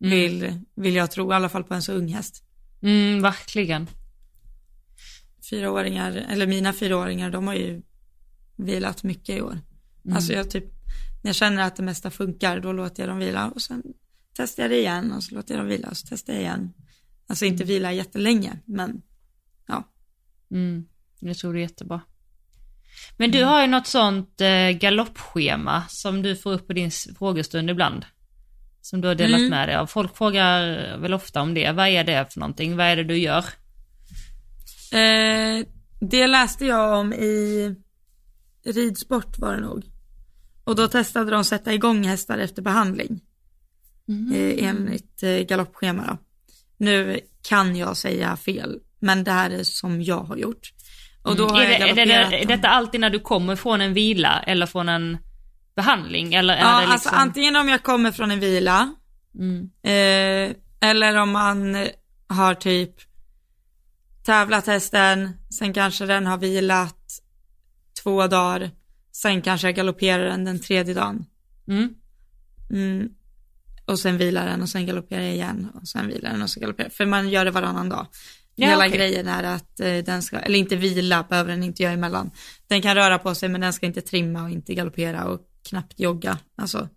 [0.01, 0.11] Mm.
[0.11, 2.45] Vill, vill jag tro, i alla fall på en så ung häst.
[2.83, 3.87] Mm, verkligen.
[5.51, 7.83] Fyraåringar, eller mina fyraåringar, de har ju
[8.57, 9.59] vilat mycket i år.
[10.05, 10.17] Mm.
[10.17, 10.65] Alltså jag typ,
[11.23, 13.83] när jag känner att det mesta funkar, då låter jag dem vila och sen
[14.37, 16.73] testar jag det igen och så låter jag dem vila och så testar jag igen.
[17.27, 19.03] Alltså inte vila jättelänge, men
[19.67, 19.93] ja.
[20.51, 20.85] Mm,
[21.21, 22.01] jag tror det är jättebra.
[23.17, 27.71] Men du har ju något sånt eh, galoppschema som du får upp på din frågestund
[27.71, 28.05] ibland.
[28.83, 29.51] Som du har delat Mm.
[29.51, 29.87] med dig av.
[29.87, 31.73] Folk frågar väl ofta om det.
[31.73, 32.77] Vad är det för någonting?
[32.77, 33.45] Vad är det du gör?
[34.93, 35.67] Eh,
[36.01, 37.75] det läste jag om i
[38.65, 39.85] ridsport var det nog.
[40.65, 43.21] Och då testade de sätta igång hästar efter behandling.
[44.35, 46.19] Eh, enligt eh, galoppschema då.
[46.77, 50.73] Nu kan jag säga fel, men det här är som jag har gjort.
[51.23, 51.83] Och då har Mm.
[51.83, 54.67] är, jag det, är, det, är detta alltid när du kommer från en vila eller
[54.67, 55.19] från en
[55.77, 56.35] behandling?
[56.35, 56.93] Eller är Ja, det liksom...
[56.93, 58.95] alltså antingen om jag kommer från en vila,
[59.35, 59.71] mm.
[59.83, 60.57] eh,
[60.91, 61.87] eller om man
[62.29, 62.95] har typ
[64.25, 67.11] tävlat hästen, sen kanske den har vilat
[68.03, 68.71] två dagar,
[69.13, 71.27] sen kanske jag galopperar den den tredje dagen.
[71.69, 71.95] Mm.
[72.71, 73.09] Mm.
[73.85, 76.61] Och sen vilar den och sen galopperar jag igen och sen vilar den och så
[76.61, 78.07] galopperar För man gör det varannan dag.
[78.61, 78.99] Ja, Hela okej.
[78.99, 82.31] grejen är att eh, den ska, eller inte vila behöver den inte göra emellan.
[82.67, 86.01] Den kan röra på sig men den ska inte trimma och inte galoppera och knappt
[86.01, 86.39] jogga.
[86.57, 86.89] Alltså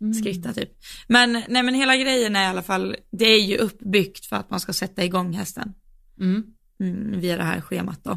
[0.00, 0.14] Mm.
[0.14, 0.70] skritta typ.
[1.08, 4.50] Men nej men hela grejen är i alla fall, det är ju uppbyggt för att
[4.50, 5.74] man ska sätta igång hästen.
[6.20, 6.44] Mm.
[6.80, 8.10] Mm, via det här schemat då.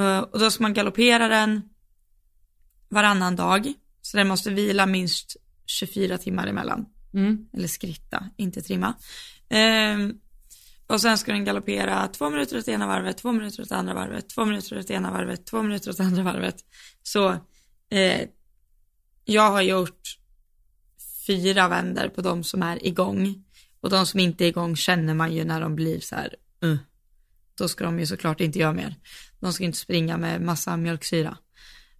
[0.00, 1.62] Eh, och då ska man galoppera den
[2.88, 3.72] varannan dag.
[4.02, 6.86] Så den måste vila minst 24 timmar emellan.
[7.14, 7.48] Mm.
[7.52, 8.94] Eller skritta, inte trimma.
[9.48, 10.14] Ehm,
[10.90, 14.28] och sen ska den galoppera två minuter åt ena varvet, två minuter åt andra varvet,
[14.28, 16.56] två minuter åt ena varvet, två minuter åt andra varvet.
[17.02, 17.30] Så
[17.90, 18.28] eh,
[19.24, 20.18] jag har gjort
[21.26, 23.44] fyra vänder på de som är igång.
[23.80, 26.76] Och de som inte är igång känner man ju när de blir så här, uh,
[27.54, 28.94] då ska de ju såklart inte göra mer.
[29.40, 31.36] De ska inte springa med massa mjölksyra.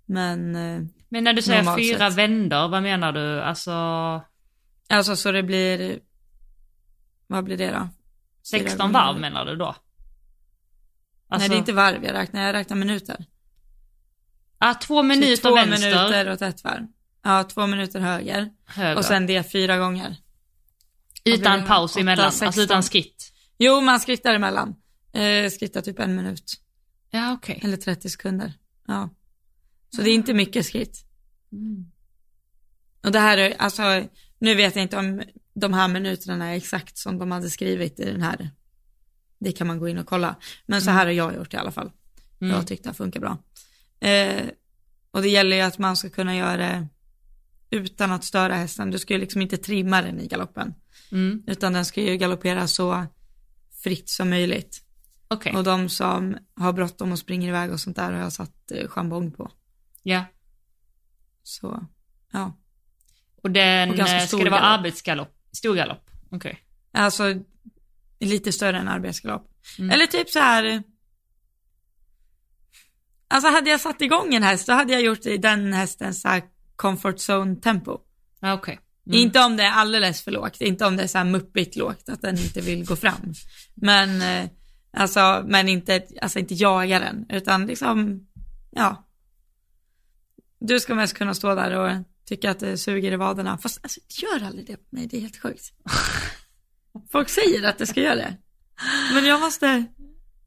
[0.06, 3.40] Men eh, Men när du säger fyra vändor, vad menar du?
[3.40, 3.70] Alltså
[4.88, 5.98] alltså så det blir,
[7.26, 7.88] vad blir det då?
[8.50, 8.92] Fyra 16 gånger.
[8.92, 9.66] varv menar du då?
[9.66, 9.82] Alltså,
[11.38, 13.24] Nej det är inte varv jag räknar, jag räknar minuter.
[14.58, 16.86] ah, två minuter så två vänster, minuter åt ett varv.
[17.22, 18.50] Ja, två minuter höger.
[18.66, 18.96] höger.
[18.96, 20.16] Och sen det fyra gånger.
[21.24, 22.64] utan paus Åtta, emellan, alltså 16.
[22.64, 23.32] utan skritt.
[23.58, 24.74] Jo, man skrittar emellan.
[25.12, 26.60] Eh, skrittar typ en minut.
[27.10, 27.60] Ja okej.
[27.64, 28.52] Eller 30 sekunder.
[28.86, 29.08] Ja.
[29.96, 31.04] Så det är inte mycket skritt.
[31.52, 31.90] Mm.
[33.04, 34.04] Och det här är, alltså,
[34.38, 35.22] nu vet jag inte om
[35.60, 38.50] de här minuterna är exakt som de hade skrivit i den här.
[39.38, 40.36] Det kan man gå in och kolla.
[40.66, 41.90] Men så här har jag gjort i alla fall.
[42.40, 42.54] Mm.
[42.56, 43.38] Jag tyckte det funkar bra.
[44.08, 44.46] Eh,
[45.10, 46.88] och det gäller ju att man ska kunna göra det
[47.70, 48.90] utan att störa hästen.
[48.90, 50.74] Du ska ju liksom inte trimma den i galoppen.
[51.12, 51.42] Mm.
[51.46, 53.06] Utan den ska ju galoppera så
[53.82, 54.82] fritt som möjligt.
[55.28, 58.70] Okej, Och de som har bråttom och springer iväg och sånt där har jag satt
[58.70, 59.50] eh, chambong på.
[60.02, 60.24] ja.
[61.42, 61.86] Så,
[62.32, 62.56] ja.
[63.42, 64.78] Och den, Och eh, ska det vara galopp.
[64.78, 65.36] arbetsgalopp?
[65.52, 66.10] Stor galopp?
[66.30, 66.60] Okej.
[66.92, 67.34] Alltså
[68.20, 69.50] lite större än arbetsgalopp.
[69.78, 69.90] Mm.
[69.90, 70.82] Eller typ så här.
[73.28, 76.28] Alltså hade jag satt igång en häst, då hade jag gjort i den hästens så
[76.28, 76.42] här
[76.76, 77.98] comfort zone tempo.
[78.42, 78.80] Okej.
[79.06, 79.18] Mm.
[79.18, 82.08] Inte om det är alldeles för lågt, inte om det är så här muppigt lågt,
[82.08, 83.34] att den inte vill gå fram.
[83.74, 84.50] Men, eh,
[84.92, 88.26] alltså, men inte, alltså inte jaga den, utan liksom,
[88.70, 89.08] ja.
[90.58, 91.90] Du ska mest kunna stå där och
[92.30, 95.16] tycka att det suger i vaderna, fast alltså, det gör aldrig det på mig, det
[95.16, 95.72] är helt sjukt.
[97.12, 98.36] Folk säger att det ska göra det.
[99.14, 99.84] Men jag måste,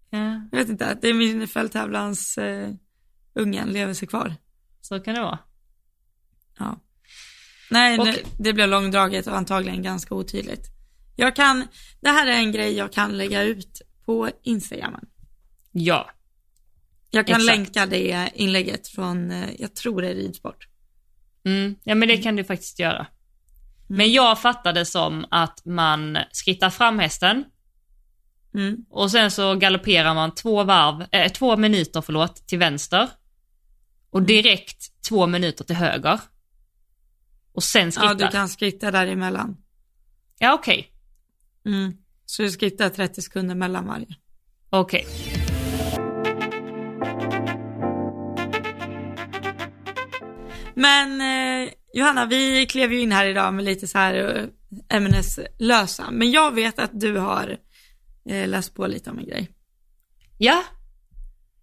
[0.09, 2.69] Ja, jag vet inte, det är min fälttävlans eh,
[3.33, 4.35] ungen lever sig kvar.
[4.81, 5.39] så kan det vara.
[6.59, 6.79] Ja.
[7.69, 10.65] Nej, Och- nu, det blev långdraget och antagligen ganska otydligt.
[11.15, 11.67] Jag kan,
[12.01, 15.05] det här är en grej jag kan lägga ut på Instagramen.
[15.71, 16.09] Ja.
[17.11, 17.57] Jag kan Exakt.
[17.57, 20.67] länka det inlägget från, eh, jag tror det är ridsport.
[21.45, 21.75] Mm.
[21.83, 23.07] Ja men det kan du faktiskt göra.
[23.87, 27.45] Men jag fattade som att man skrittar fram hästen
[28.55, 28.77] Mm.
[28.89, 33.09] och sen så galopperar man två varv, eh, två minuter förlåt, till vänster.
[34.09, 34.27] Och Mm.
[34.27, 36.19] direkt två minuter till höger.
[37.53, 38.07] Och sen skrittar.
[38.09, 39.57] Ja, du kan skritta däremellan.
[40.39, 40.91] Ja okej.
[41.65, 41.97] Mm.
[42.25, 44.07] Så du skrittar 30 sekunder mellan varje.
[44.69, 45.05] Okej.
[50.75, 54.13] Men eh, Johanna, vi klev ju in här idag med lite så här
[54.89, 56.11] eh, ämneslösa.
[56.11, 57.57] Men jag vet att du har
[58.29, 59.49] eh, läst på lite om en grej.
[60.37, 60.63] Ja.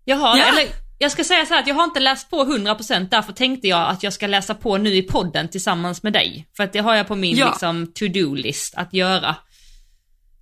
[0.04, 0.44] Jag har, Ja.
[0.44, 0.68] eller
[0.98, 3.88] jag ska säga så här att jag har inte läst på 100% därför tänkte jag
[3.90, 6.48] att jag ska läsa på nu i podden tillsammans med dig.
[6.56, 7.46] För att det har jag på min Ja.
[7.50, 9.36] liksom to-do-list att göra.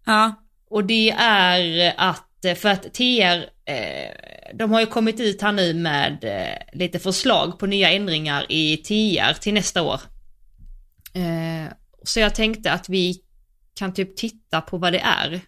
[0.07, 0.35] Ja.
[0.70, 3.48] Och det är att, eh, för att TR,
[4.54, 8.76] de har ju kommit ut här nu med eh, lite förslag på nya ändringar i
[8.76, 10.00] TR till nästa år.
[11.14, 13.20] Eh, så jag tänkte att vi
[13.74, 15.40] kan typ titta på vad det är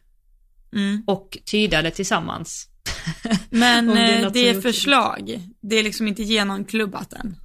[0.72, 1.02] Mm.
[1.06, 2.68] och tyda det tillsammans.
[3.50, 5.40] Men det är eh, det är förslag.
[5.60, 7.36] Det är liksom inte genomklubbat än.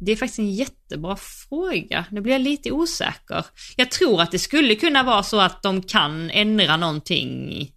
[0.00, 2.04] Det är faktiskt en jättebra fråga.
[2.10, 3.44] Nu blir jag lite osäker.
[3.76, 7.70] Jag tror att det skulle kunna vara så att de kan ändra någonting.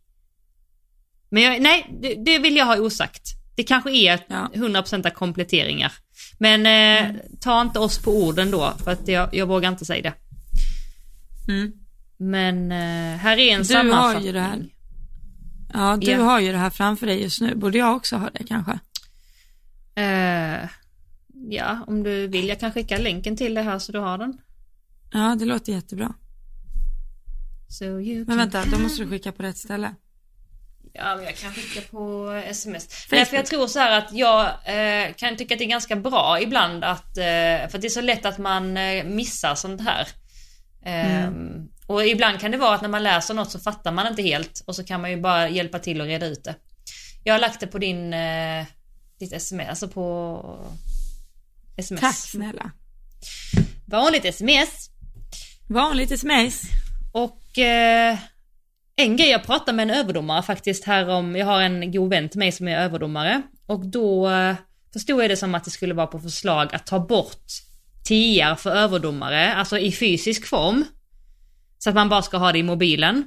[1.36, 3.22] Men jag, nej, det, det vill jag ha osagt.
[3.56, 4.50] Det kanske är Ja.
[4.54, 5.92] 100% av kompletteringar.
[6.40, 10.02] Men eh, ta inte oss på orden då, för att jag, jag vågar inte säga
[10.02, 10.14] det.
[11.54, 11.72] Mm.
[12.18, 14.26] Men eh, här är en Du har sammanfattning.
[14.26, 14.66] ju det här.
[15.74, 16.24] Ja, du Ja.
[16.24, 17.56] har ju det här framför dig just nu.
[17.56, 18.80] Borde jag också ha det kanske?
[19.96, 20.70] Eh,
[21.50, 22.48] ja, om du vill.
[22.48, 24.38] Jag kan skicka länken till det här så du har den.
[25.12, 26.14] Ja, det låter jättebra.
[27.70, 27.86] So
[28.28, 29.96] Men vänta, då måste du skicka på rätt ställe.
[30.98, 32.88] Ja, men jag kan skicka på sms.
[32.88, 33.12] Facebook.
[33.12, 35.96] Nej, för jag tror så här att jag eh, kan tycka att det är ganska
[35.96, 37.24] bra ibland att, eh,
[37.70, 40.08] för att det är så lätt att man eh, missar sånt här.
[40.86, 44.22] Ehm, Och ibland kan det vara att när man läser något så fattar man inte
[44.22, 46.56] helt och så kan man ju bara hjälpa till att reda ut det.
[47.24, 48.66] Jag har lagt det på din, eh,
[49.20, 50.42] ditt sms, alltså på
[51.78, 52.02] sms.
[52.02, 52.72] Tack snälla.
[53.86, 54.90] Vanligt sms.
[55.68, 56.62] Vanligt sms.
[57.12, 58.18] Och eh,
[58.96, 62.30] en grej jag pratade med en överdomare faktiskt här om, jag har en god vän
[62.30, 63.42] till mig som är överdomare.
[63.66, 64.56] Och då eh,
[64.94, 67.46] förstod jag det som att det skulle vara på förslag att ta bort
[68.08, 70.86] TR för överdomare, alltså i fysisk form.
[71.78, 73.26] Så att man bara ska ha det i mobilen.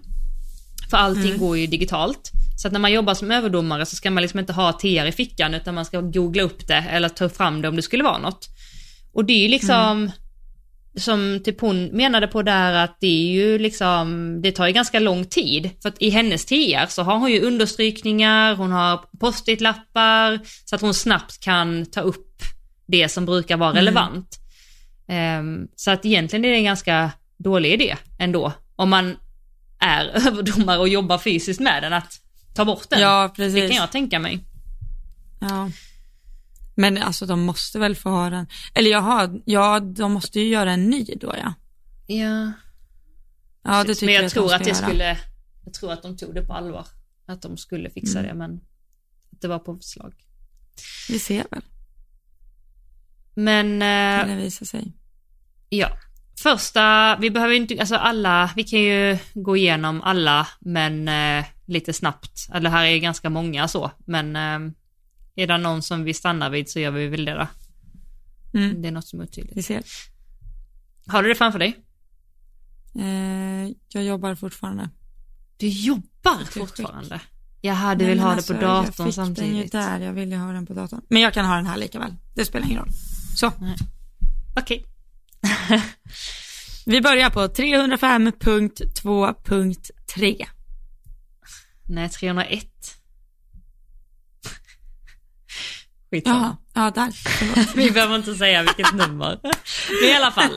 [0.91, 2.31] För allting går ju digitalt.
[2.59, 5.13] Så att när man jobbar som överdomare så ska man liksom inte ha TR i
[5.13, 8.19] fickan utan man ska googla upp det eller ta fram det om det skulle vara
[8.19, 8.49] något.
[9.13, 10.11] Och det är ju liksom,
[10.99, 15.01] som typ hon menade på där att det är ju liksom, det tar ju ganska
[15.01, 15.71] lång tid.
[15.83, 20.81] För att i hennes TR så har hon ju understrykningar, hon har post-it-lappar, så att
[20.81, 22.43] hon snabbt kan ta upp
[22.87, 24.39] det som brukar vara relevant.
[25.09, 29.17] Ehm, så att egentligen är det en ganska dålig idé ändå, om man
[29.79, 32.21] är överdomare och jobbar fysiskt med den, att
[32.55, 33.01] ta bort den.
[33.01, 33.71] Ja, det precis.
[33.71, 34.41] kan jag tänka mig.
[35.41, 35.71] Ja.
[36.81, 38.47] Men alltså de måste väl få ha den.
[38.75, 41.55] Eller jaha, ja de måste ju göra en ny då ja.
[42.07, 42.53] Ja.
[43.62, 44.75] Ja det tycker men jag, att tror att det göra.
[44.88, 45.19] skulle,
[45.64, 46.87] jag tror att de tog det på allvar.
[47.27, 48.29] Att de skulle fixa Mm.
[48.31, 48.61] det, men
[49.31, 50.14] det var på förslag.
[51.09, 51.62] Vi ser väl,
[53.35, 53.79] Men eh,
[54.27, 54.93] när det visar sig.
[55.69, 55.88] ja,
[56.43, 61.93] första, vi behöver inte, alltså alla, vi kan ju gå igenom alla, men eh, lite
[61.93, 62.49] snabbt.
[62.55, 64.73] Eller här är ganska många så, men eh,
[65.42, 67.46] är det någon som vi stannar vid så gör vi väl det då.
[68.59, 69.57] Mm, Det är något som är otydligt.
[69.57, 69.83] vi ser.
[71.07, 71.77] Har du det framför dig?
[72.98, 74.90] Eh, jag jobbar fortfarande.
[75.57, 77.20] Du jobbar fortfarande?
[77.61, 79.51] Jaha, du Nej, vill ha alltså, det på datorn Jag fick samtidigt?
[79.53, 81.01] den ju där, jag vill ju ha den på datorn.
[81.09, 82.14] Men jag kan ha den här lika väl.
[82.35, 82.90] Det spelar ingen roll.
[83.37, 83.53] Så,
[84.57, 84.85] Okej.
[86.87, 90.46] vi börjar på 305.2.3.
[91.88, 92.66] Nej, 301.
[96.11, 96.57] Skitsamma.
[96.75, 97.12] Jaha, ja där.
[97.77, 99.38] Vi behöver inte säga vilket nummer.
[99.42, 100.57] Men i alla fall.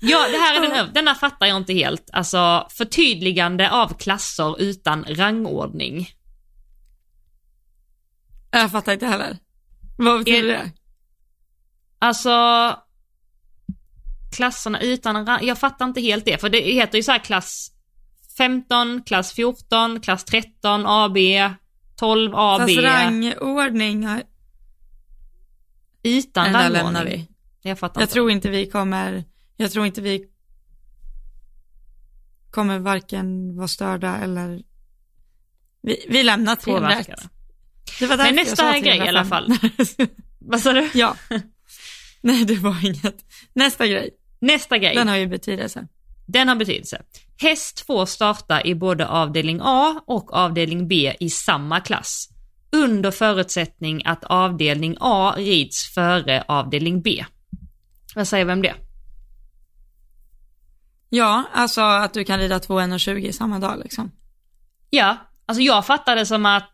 [0.00, 2.10] Ja, det här är den, öv- denna fattar jag inte helt.
[2.12, 6.08] Alltså, förtydligande av klasser utan rangordning.
[8.50, 9.38] Jag fattar inte heller.
[9.98, 10.70] Vad betyder Är- det?
[11.98, 12.30] Alltså,
[14.36, 15.46] klasserna utan rang...
[15.46, 17.68] Jag fattar inte helt det, för det heter ju så här klass
[18.38, 21.16] 15, klass 14, klass 13, AB,
[21.96, 22.60] 12 AB.
[22.60, 24.08] Fast rangordning,
[26.02, 27.28] den där lämnar vi.
[27.62, 28.12] Jag fattar Jag inte.
[28.14, 29.24] tror inte vi kommer,
[29.56, 30.24] jag tror inte vi
[32.50, 34.62] kommer varken vara störda eller
[35.82, 36.82] vi, vi lämnar 301.
[36.82, 37.22] Påverkade.
[37.98, 40.08] Det var Men nästa grej i alla 305.
[40.38, 40.90] Vad sa du?
[40.94, 41.16] ja.
[42.20, 43.24] Nej, det var inget.
[43.54, 44.10] Nästa grej,
[44.40, 44.94] Nästa grej.
[44.94, 45.88] den har ju betydelse.
[46.26, 47.02] Den har betydelse.
[47.40, 52.28] Häst får starta i både avdelning A och avdelning B i samma klass.
[52.72, 57.24] Under förutsättning att avdelning A rids före avdelning B.
[58.14, 58.74] Vad säger vi om det?
[61.08, 64.10] Ja, alltså att du kan rida 2 1,20 samma dag liksom.
[64.90, 66.70] Ja, alltså jag fattar det som att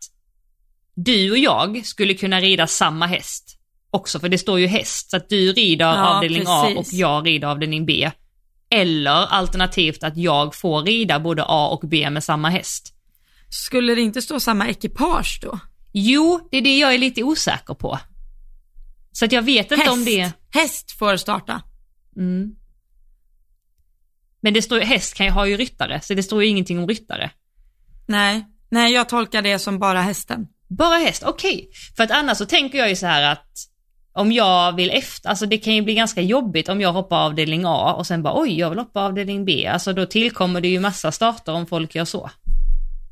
[0.95, 3.59] du och jag skulle kunna rida samma häst
[3.91, 6.93] också, för det står ju häst, så att du rider Ja, avdelning A och precis.
[6.93, 8.11] jag rider avdelning B.
[8.69, 12.93] Eller alternativt att jag får rida både A och B med samma häst.
[13.49, 15.59] Skulle det inte stå samma ekipage då?
[15.91, 17.99] Jo, det är det jag är lite osäker på.
[19.11, 19.93] Så att jag vet inte Häst.
[19.93, 20.31] om det...
[20.53, 21.61] Häst får starta.
[22.17, 22.55] Mm.
[24.41, 26.87] Men det står häst kan ju ha ju ryttare, så det står ju ingenting om
[26.87, 27.31] ryttare.
[28.07, 30.47] Nej, nej jag tolkar det som bara hästen.
[30.67, 31.69] Bara häst, okej.
[31.97, 33.51] För att annars så tänker jag ju så här att
[34.13, 37.63] om jag vill efter, alltså det kan ju bli ganska jobbigt om jag hoppar avdelning
[37.65, 39.67] A och sen bara oj, jag vill hoppa avdelning B.
[39.67, 42.29] Alltså då tillkommer det ju massa starter om folk gör så.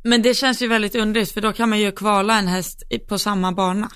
[0.10, 3.20] Men det känns ju väldigt underligt för då kan man ju kvala en häst på
[3.20, 3.89] samma bana.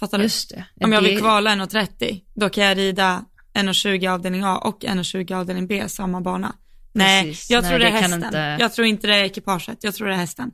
[0.00, 0.24] Fattar du?
[0.24, 0.64] Just det.
[0.84, 5.66] Om jag vill kvala 1,30 då kan jag rida 1,20 avdelning A och 1,20 avdelning
[5.66, 6.52] B samma bana.
[6.92, 7.50] Nej, Precis.
[7.50, 8.24] jag Nej, tror det är det kan hästen.
[8.24, 10.50] inte- Jag tror inte det är ekipaget, jag tror det är hästen.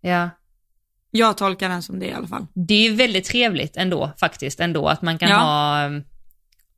[0.00, 0.30] Ja.
[1.10, 2.46] Jag tolkar den som det i alla fall.
[2.54, 5.36] Det är ju väldigt trevligt ändå faktiskt ändå att man kan Ja.
[5.38, 6.04] ha um,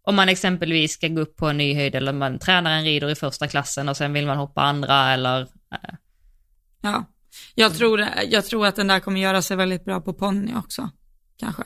[0.02, 3.10] om man exempelvis ska gå upp på en ny höjd eller man tränar en rider
[3.10, 5.94] i första klassen och sen vill man hoppa andra eller eh,
[6.82, 7.04] Ja.
[7.54, 10.90] Jag tror, jag tror att den där kommer göra sig väldigt bra på ponny också.
[11.36, 11.62] Kanske.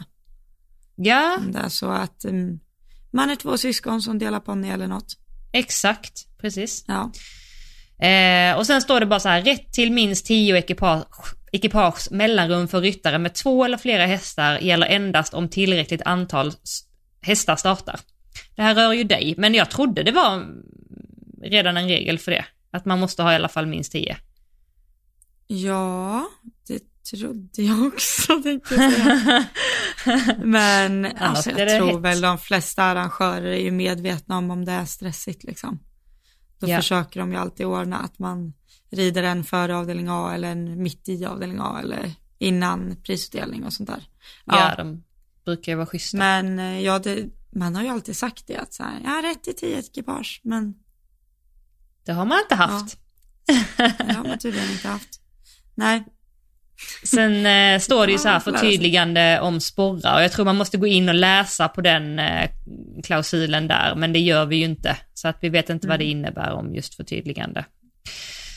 [0.96, 2.60] ja, det är så att um,
[3.10, 5.16] man är två syskon som delar ponny eller något.
[5.52, 6.84] exakt, precis.
[6.86, 7.10] Ja.
[8.06, 12.68] Eh, och sen står det bara så här, rätt till minst 10 ekipage, ekipage mellanrum
[12.68, 16.52] för ryttare med två eller flera hästar gäller endast om tillräckligt antal
[17.20, 18.00] hästar startar.
[18.56, 20.62] Det här rör ju dig, men jag trodde det var mm,
[21.42, 22.44] redan en regel för det.
[22.70, 24.16] Att man måste ha i alla fall minst 10.
[25.46, 26.28] Ja,
[26.66, 29.46] det trodde jag också tänkte jag säga.
[30.44, 32.00] Men alltså, jag tror hett.
[32.00, 35.78] väl de flesta arrangörer är ju medvetna om om det är stressigt liksom.
[36.58, 36.76] Då Ja.
[36.76, 38.52] försöker de ju alltid ordna att man
[38.90, 43.72] rider en före avdelning A eller en mitt i avdelning A eller innan prisutdelning och
[43.72, 44.08] sånt där.
[44.44, 45.04] Ja, de
[45.44, 46.16] brukar ju vara schyssta.
[46.18, 49.42] Men eh, ja, det, man har ju alltid sagt det att så här, har rätt
[49.42, 50.74] till tio ekipage, men
[52.06, 52.98] Det har man inte haft.
[53.76, 55.20] det har man tydligen inte haft.
[55.76, 56.04] Nej,
[57.04, 60.76] Sen eh, står det ju så här förtydligande om sporrar och jag tror man måste
[60.78, 62.50] gå in och läsa på den eh,
[63.04, 64.96] klausulen där, men det gör vi ju inte.
[65.14, 66.18] Så att vi vet inte vad det Mm.
[66.18, 67.64] innebär om just förtydligande.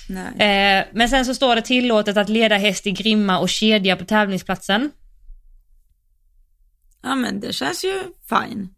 [0.10, 0.80] nej.
[0.80, 4.06] Eh, men sen så står det tillåtet att leda häst i grimma och kedja på
[4.06, 4.92] tävlingsplatsen.
[7.04, 8.70] Ja, men det känns ju fine.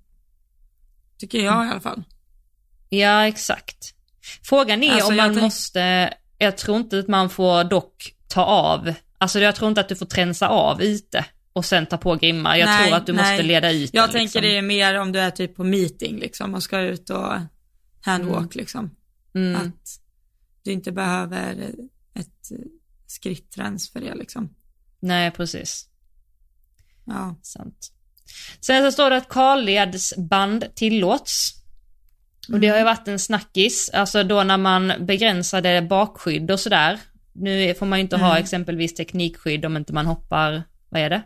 [1.19, 2.03] Tycker jag i alla fall.
[2.89, 3.77] Ja, exakt.
[4.43, 8.43] Frågan är Alltså, om man tänk- måste, jag tror inte att man får dock ta
[8.43, 12.15] av, alltså jag tror inte att du får tränsa av ute och sen ta på
[12.15, 12.57] grimma.
[12.57, 13.31] Jag Nej, tror att du nej.
[13.31, 14.41] måste leda ut Jag tänker liksom.
[14.41, 17.33] det är mer om du är typ på meeting liksom och ska ut och
[18.01, 18.91] handwalk liksom.
[19.35, 19.61] Mm.
[19.61, 19.99] Att
[20.63, 21.71] du inte behöver
[22.13, 22.51] ett
[23.07, 24.55] skrittrens för det liksom.
[24.99, 25.87] Nej, precis.
[27.05, 27.35] Ja.
[27.41, 27.91] Sant.
[28.61, 31.57] Sen så står det att karledsband tillåts.
[32.53, 36.99] Och det har ju varit en snackis, alltså då när man begränsade bakskydd och sådär.
[37.33, 38.43] Nu får man ju inte ha Mm.
[38.43, 41.21] exempelvis teknikskydd om inte man hoppar, vad är det?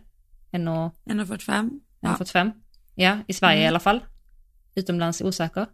[0.52, 1.70] 1,45.
[2.00, 2.10] Ja.
[2.10, 2.52] 1,45?
[2.96, 3.65] Ja, i Sverige Mm.
[3.65, 4.00] i alla fall.
[4.76, 5.65] Utomlands osäker.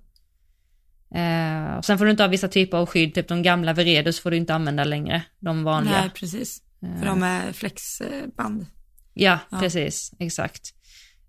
[1.15, 4.19] Eh, och sen får du inte ha vissa typer av skydd, typ de gamla Veredus
[4.19, 5.21] får du inte använda längre.
[5.39, 6.01] De vanliga.
[6.01, 6.61] Nej, precis.
[6.83, 8.65] Eh, För de är flexband.
[9.13, 9.59] Ja, Ja.
[9.59, 10.73] precis, exakt.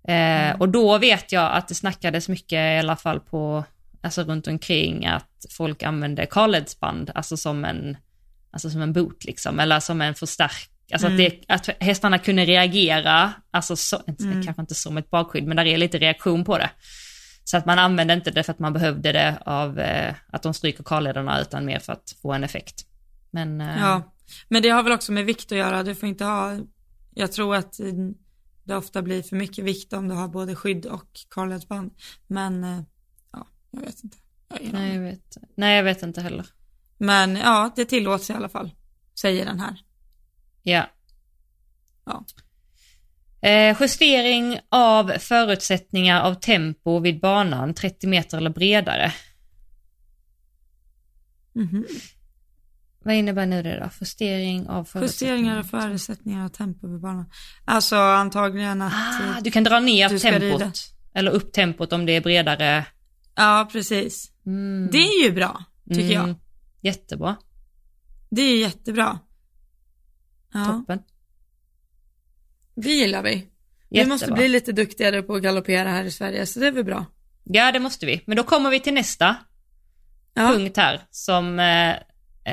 [0.09, 3.65] Eh, och då vet jag att det snackades mycket i alla fall på,
[4.01, 7.97] alltså runt omkring att folk använde karledsband, alltså som en,
[8.53, 11.27] alltså som en boot liksom, eller som en förstärk, alltså Mm.
[11.27, 11.33] att,
[11.67, 14.43] det, att hästarna kunde reagera, alltså så, Mm.
[14.43, 16.71] kanske inte som ett bakskydd, men där är lite reaktion på det.
[17.45, 20.55] Så att man använde inte det för att man behövde det av eh, att de
[20.55, 22.87] stryker karlederna, utan mer för att få en effekt.
[23.31, 24.15] Men, eh, Ja,
[24.49, 25.83] men det har väl också med vikt att göra.
[25.83, 26.59] Du får inte ha,
[27.15, 27.87] jag tror att eh,
[28.65, 31.91] det ofta blir för mycket vikt om du har både skydd och karledsband.
[32.27, 32.81] Men eh,
[33.33, 34.17] ja, jag vet inte.
[34.49, 36.47] Jag nej, jag vet, nej, jag vet inte heller.
[37.03, 38.71] Men ja, det tillåts i alla fall,
[39.21, 39.77] säger den här.
[40.63, 40.87] Ja.
[42.07, 42.25] Ja.
[43.49, 49.13] Eh, justering av förutsättningar av tempo vid banan 30 meter eller bredare.
[51.55, 51.87] Mhm.
[53.05, 53.91] Vad innebär nu det då?
[54.01, 55.35] Justering av förutsättningar?
[55.37, 57.31] Justeringar och förutsättningar och tempo vid banan.
[57.65, 60.75] Alltså antagligen att, Ah, eh, du kan dra ner ska tempot.
[61.15, 62.87] Eller upp tempot om det är bredare.
[63.35, 64.33] ja precis.
[64.47, 64.89] Mm.
[64.93, 66.29] Det är ju bra, tycker Mm.
[66.29, 66.37] jag.
[66.83, 67.37] Jättebra.
[68.31, 69.19] Det är jättebra.
[70.53, 71.03] Ja, Toppen.
[72.75, 73.49] det gillar vi.
[73.89, 74.15] Vi Jättebra.
[74.15, 77.07] måste bli lite duktigare på att galoppera här i Sverige, så det är väl bra.
[77.45, 78.23] Ja, det måste vi.
[78.27, 79.37] Men då kommer vi till nästa
[80.35, 80.49] Ja.
[80.49, 81.91] punkt här som eh,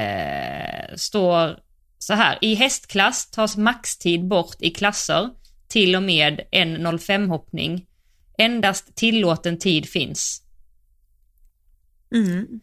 [0.01, 1.59] eh, står
[1.97, 2.37] så här.
[2.41, 5.29] I hästklass tas maxtid bort i klasser
[5.67, 7.87] till och med en 05 hoppning.
[8.37, 10.43] Endast tillåten tid finns.
[12.15, 12.59] Mm.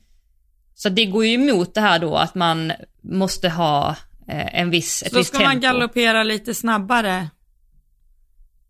[0.79, 3.97] Så det går ju emot det här då att man måste ha
[4.29, 5.53] eh, en viss, ett Så visst ska tempo.
[5.53, 7.29] man galoppera lite snabbare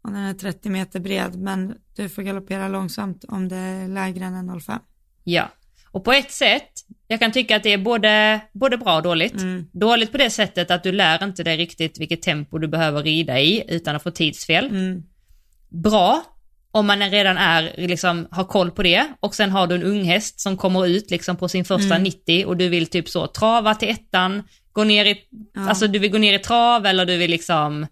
[0.02, 4.24] om den är 30 meter bred, men du får galoppera långsamt om det är lägre
[4.24, 4.78] än 1,05.
[5.24, 5.48] Ja,
[5.90, 6.70] och på ett sätt,
[7.08, 9.42] jag kan tycka att det är både, både bra och dåligt.
[9.42, 9.66] Mm.
[9.72, 13.40] Dåligt på det sättet att du lär inte dig riktigt vilket tempo du behöver rida
[13.40, 14.66] i utan att få tidsfel.
[14.66, 15.02] Mm.
[15.68, 16.22] Bra
[16.76, 20.04] om man redan är, liksom, har koll på det och sen har du en ung
[20.04, 22.02] häst som kommer ut liksom på sin första Mm.
[22.02, 25.18] 90 och du vill typ så trava till ettan, gå ner i,
[25.54, 25.68] Ja.
[25.68, 27.86] alltså du vill gå ner i trav eller du vill liksom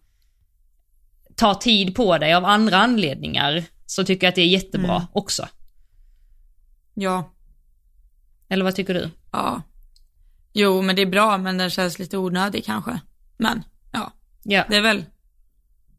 [1.37, 5.09] ta tid på dig av andra anledningar så tycker jag att det är jättebra Mm.
[5.12, 5.49] också.
[6.95, 7.30] Ja,
[8.49, 9.11] Eller vad tycker du?
[9.32, 9.62] ja.
[10.53, 13.01] Jo, men det är bra, men den känns lite onödig kanske.
[13.37, 13.62] Men,
[13.93, 14.12] ja,
[14.43, 15.05] Ja, det är väl,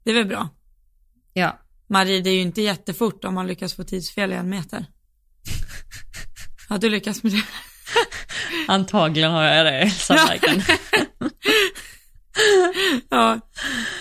[0.04, 0.50] det är väl bra.
[1.34, 1.60] ja.
[1.88, 4.86] Man rider ju inte jättefort om man lyckas få tidsfel i en meter.
[6.70, 7.44] Har du lyckats med det?
[8.68, 10.64] Antagligen har jag det, Elsa-verken.
[13.10, 13.40] Ja,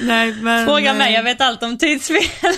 [0.00, 0.66] nej men.
[0.66, 2.22] Fråga mig, eh, jag vet allt om tidsfel.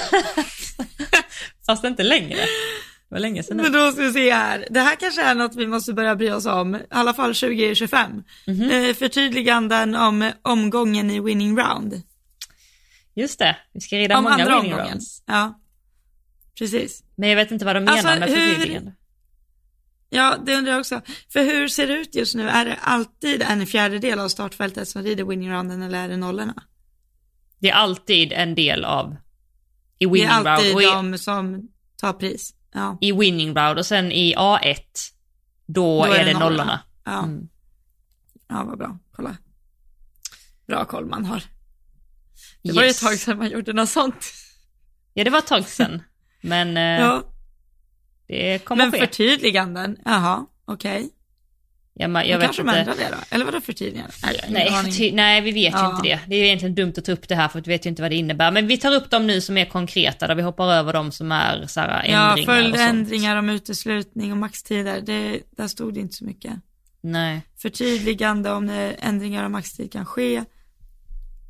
[1.67, 2.37] Fast inte längre.
[2.37, 4.67] Det var länge sedan Men då ska vi se här.
[4.71, 6.75] Det här kanske är något vi måste börja bry oss om.
[6.75, 8.11] I alla fall 2025.
[8.47, 8.71] Mhm.
[8.71, 12.03] Eh, förtydliganden om omgången i winning round.
[13.17, 14.91] Just det, vi ska rida om många andra winning omgången.
[14.93, 15.23] rounds.
[15.27, 15.61] Ja,
[16.59, 17.03] precis.
[17.15, 18.93] Men jag vet inte vad de menar Alltså, med förtydligande.
[20.11, 21.01] Ja, det undrar jag också.
[21.29, 22.49] För hur ser det ut just nu?
[22.49, 26.63] Är det alltid en fjärdedel av startfältet som rider winning rounden eller är det nollorna?
[27.59, 29.17] Det är alltid en del av
[29.99, 32.55] i Det winning är alltid round i, de som tar pris.
[32.73, 34.77] Ja, i winning round och sen i A1
[35.67, 36.81] då, är, det nollorna.
[37.05, 37.49] Ja, Mm.
[38.49, 38.99] ja vad bra.
[39.13, 39.37] Kolla.
[40.67, 41.43] Bra koll man har.
[42.67, 43.01] Det var ju ett Yes.
[43.01, 44.33] tag sedan man gjorde något sånt.
[45.15, 46.03] Ja, det var ett tag sedan.
[46.41, 47.23] Men eh, Ja.
[48.29, 48.99] det kommer Men ske.
[48.99, 51.09] förtydliganden, jaha, okej.
[51.99, 52.81] Ja, men, Jag vet kanske de inte.
[52.81, 53.17] ändrar det då?
[53.31, 54.13] Eller vadå förtydliganden?
[54.23, 55.91] Nej, Nej, nej, vi vet ju Ja.
[55.91, 56.21] inte det.
[56.27, 57.91] Det är ju egentligen dumt att ta upp det här för att vi vet ju
[57.91, 58.51] inte vad det innebär.
[58.51, 61.33] Men vi tar upp dem nu som är konkreta, där vi hoppar över de som
[61.33, 62.47] är så här, Ja, ändringar och sånt.
[62.47, 66.53] följdändringar om uteslutning och maxtider, det, där stod det inte så mycket.
[67.01, 67.41] Nej.
[67.63, 70.45] Förtydligande om det ändringar av maxtid kan ske.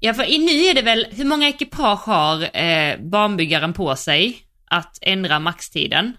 [0.01, 4.39] Ja, för nu är det väl, hur många ekipage har eh, banbyggaren på sig
[4.71, 6.17] att ändra maxtiden?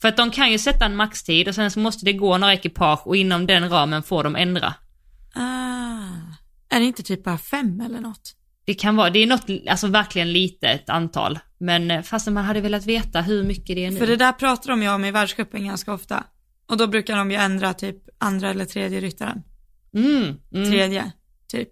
[0.00, 2.54] För att de kan ju sätta en maxtid och sen så måste det gå några
[2.54, 4.74] ekipage och inom den ramen får de ändra.
[5.34, 6.04] Ah,
[6.68, 8.36] är det inte typ bara fem eller något?
[8.64, 11.38] Det kan vara, det är något, alltså verkligen litet antal.
[11.58, 13.98] Men eh, fastän man hade velat veta hur mycket det är nu.
[13.98, 16.24] För det där pratar de ju om i världscupen ganska ofta.
[16.66, 19.42] Och då brukar de ju ändra typ andra eller tredje ryttaren.
[19.94, 20.70] Mm, mm.
[20.70, 21.12] Tredje,
[21.48, 21.68] typ.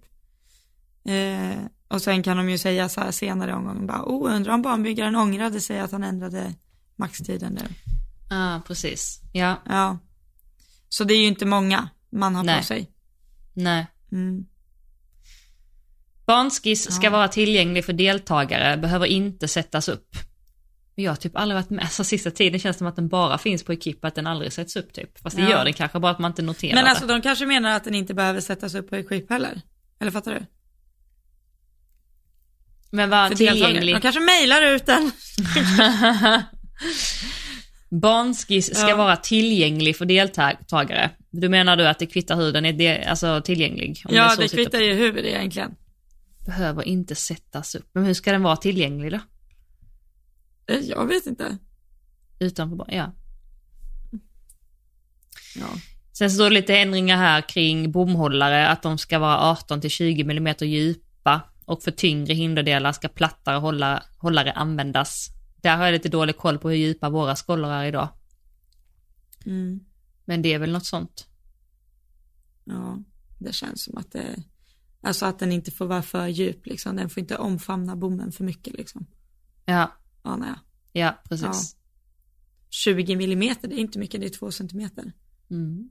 [1.04, 4.52] Eh, och sen kan de ju säga så här senare i omgången bara, oh, undrar
[4.54, 6.54] om banbyggaren ångrade sig att han ändrade
[6.96, 7.62] maxtiden nu.
[8.36, 9.20] ah, precis.
[9.32, 9.98] Ja, Ja.
[10.88, 12.58] Så det är ju inte många man har Nej.
[12.58, 12.90] på sig.
[13.54, 13.86] nej.
[14.12, 14.46] Mm.
[16.26, 17.10] Banskiss ska Ja.
[17.10, 20.08] vara tillgänglig för deltagare, behöver inte sättas upp.
[20.94, 23.38] Jag har typ aldrig varit med, alltså sista tiden känns det som att den bara
[23.38, 25.18] finns på Equip, att den aldrig sätts upp typ.
[25.18, 25.50] Fast det Ja.
[25.50, 26.90] gör den kanske, bara att man inte noterar Men det.
[26.90, 29.60] alltså de kanske menar att den inte behöver sättas upp på equip heller.
[30.00, 30.46] Eller fattar du?
[32.92, 33.94] Men var tillgänglig.
[33.94, 35.10] De kanske mejlar ut den.
[38.00, 38.96] Banskiss ska Ja.
[38.96, 41.10] vara tillgänglig för deltagare.
[41.30, 44.02] Du menar du att det kvittar hur den är de, alltså, tillgänglig?
[44.08, 45.74] Ja, det sitter kvittar ju hur det är egentligen.
[46.46, 47.90] Behöver inte sättas upp.
[47.94, 49.20] Men hur ska den vara tillgänglig då?
[50.74, 51.58] Eh, Jag vet inte.
[52.38, 53.12] Utanför ban- ja.
[55.56, 55.66] Ja.
[56.12, 59.90] Sen så står det lite ändringar här kring bomhållare, att de ska vara 18 till
[59.90, 61.40] 20 mm djupa
[61.72, 65.28] och för tyngre hinderdelar ska plattare hålla, hållare användas.
[65.56, 68.08] Där har jag lite dålig koll på hur djupa våra skollar är idag.
[69.46, 69.80] Mm.
[70.24, 71.28] Men det är väl något sånt.
[72.64, 72.98] ja,
[73.38, 74.42] det känns som att det,
[75.00, 76.96] alltså att den inte får vara för djup liksom.
[76.96, 79.06] Den får inte omfamna bommen för mycket liksom.
[79.64, 79.92] Ja,
[80.22, 80.58] Anar jag.
[80.92, 81.76] ja precis.
[82.70, 85.12] 20 millimeter, det är inte mycket, det är två centimeter.
[85.50, 85.90] Mm.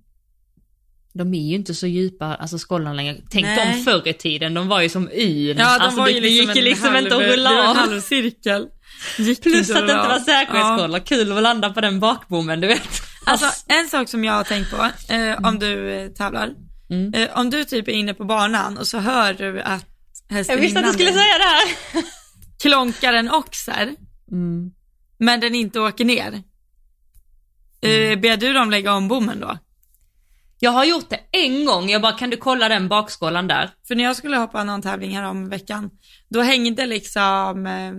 [1.14, 3.16] De är ju inte så djupa, alltså skollarna längre.
[3.30, 3.78] Tänk Nej.
[3.78, 5.57] de förr i tiden, de var ju som yn.
[5.57, 7.62] Ja, de alltså, det, det liksom gick ju liksom halv, inte att det rulla var
[7.64, 7.76] en av.
[7.76, 8.68] halv cirkel.
[9.18, 10.20] Gick Plus att det inte var av.
[10.20, 12.89] säkerhetskollar, kul att landa på den bakbommen, du vet.
[13.26, 14.84] Alltså en sak som jag har tänkt på,
[15.14, 16.49] eh, om du eh, tävlar.
[16.89, 17.14] Mm.
[17.14, 19.86] Eh, om du typ är inne på banan och så hör du att
[20.30, 22.03] hästen Jag visste att du skulle säga det här.
[22.62, 23.95] klonkar en oxer,
[24.32, 24.72] Mm.
[25.20, 26.43] men den inte åker ner.
[27.82, 29.57] Eh, ber du dem lägga om bommen då?
[30.64, 33.70] Jag har gjort det en gång, jag bara kan du kolla den bakskålan där?
[33.88, 35.89] För när jag skulle hoppa någon tävling här om veckan,
[36.30, 37.93] då hängde liksom, eh,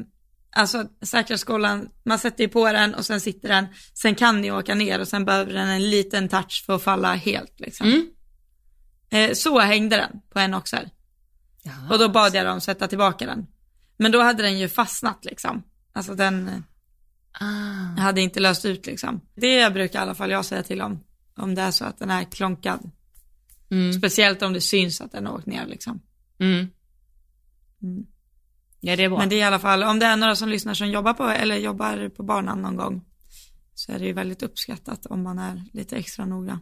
[0.61, 4.75] alltså säkerhetsskolan, man sätter ju på den och sen sitter den, sen kan ni åka
[4.75, 7.87] ner och sen behöver den en liten touch för att falla helt liksom.
[7.87, 8.07] Mm.
[9.11, 10.91] Eh, så hängde den på en oxer.
[11.91, 13.47] Och då bad jag dem sätta tillbaka den.
[13.97, 15.63] Men då hade den ju fastnat liksom.
[15.93, 16.65] Alltså den
[17.41, 18.01] Ah.
[18.01, 19.21] hade inte löst ut liksom.
[19.35, 21.01] Det brukar i alla fall jag säga till om.
[21.37, 22.91] Om det är så att den är klonkad.
[23.70, 23.93] Mm.
[23.93, 26.01] Speciellt om det syns att den har åkt ner liksom.
[26.41, 26.68] Mm.
[27.83, 28.07] Mm.
[28.80, 29.18] Ja, det är bra.
[29.18, 31.24] Men det är i alla fall, om det är några som lyssnar som jobbar på,
[31.28, 33.05] eller jobbar på banan någon gång.
[33.74, 36.61] Så är det ju väldigt uppskattat om man är lite extra noga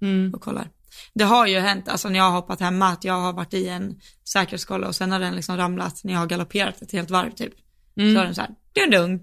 [0.00, 0.34] Mm.
[0.34, 0.70] och kollar.
[1.14, 3.68] Det har ju hänt, alltså när jag har hoppat hemma, att jag har varit i
[3.68, 7.30] en säkerhetskolla och sen har den liksom ramlat när jag har galopperat ett helt varv
[7.30, 7.52] typ.
[7.94, 8.14] Så har Mm.
[8.24, 9.20] den så här, dung dung.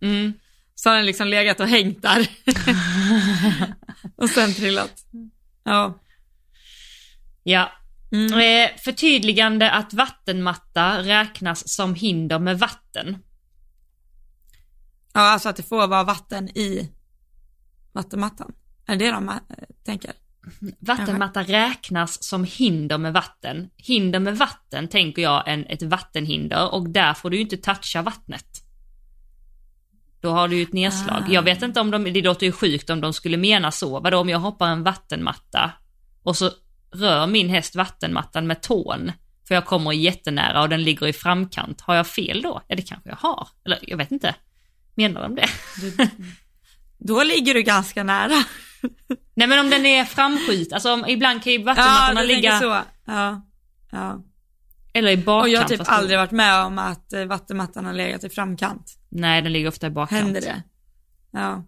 [0.00, 0.32] Mm.
[0.74, 2.28] Så har den liksom legat och hängt där.
[4.16, 5.04] och sen trillat.
[5.64, 5.98] Ja.
[7.42, 7.72] Ja.
[8.12, 8.32] Mm.
[8.32, 13.22] Eh, förtydligande att vattenmatta räknas som hinder med vatten.
[15.12, 16.92] ja, alltså att det får vara vatten i
[17.92, 18.52] vattenmattan.
[18.86, 19.34] Är det det de äh,
[19.84, 20.12] tänker?
[20.78, 23.70] Vattenmatta räknas som hinder med vatten.
[23.76, 28.02] Hinder med vatten tänker jag en, ett vattenhinder och där får du ju inte toucha
[28.02, 28.67] vattnet.
[30.20, 31.22] Då har du ju ett nedslag.
[31.26, 31.32] Ah.
[31.32, 34.00] Jag vet inte om de, det låter ju sjukt om de skulle mena så.
[34.00, 35.72] Vadå om jag hoppar en vattenmatta
[36.22, 36.50] och så
[36.94, 39.12] rör min häst vattenmattan med tån
[39.48, 41.80] för jag kommer jättenära och den ligger i framkant.
[41.80, 42.62] Har jag fel då?
[42.68, 43.48] Ja det kanske jag har.
[43.64, 44.34] Eller jag vet inte.
[44.94, 45.48] Menar de det?
[45.80, 46.08] Du,
[46.98, 48.44] då ligger du ganska nära.
[49.34, 52.78] Nej men om den är framskjut, alltså om, ibland kan ju vattenmattorna du ligga, så.
[53.04, 53.42] Ja.
[53.90, 54.22] ja.
[54.92, 55.42] eller i bakkant.
[55.42, 58.97] Och jag har typ aldrig varit med om att eh, vattenmattan har legat i framkant.
[59.08, 60.22] Nej, den ligger ofta i bakkant.
[60.22, 60.62] Händer det?
[61.30, 61.64] Ja.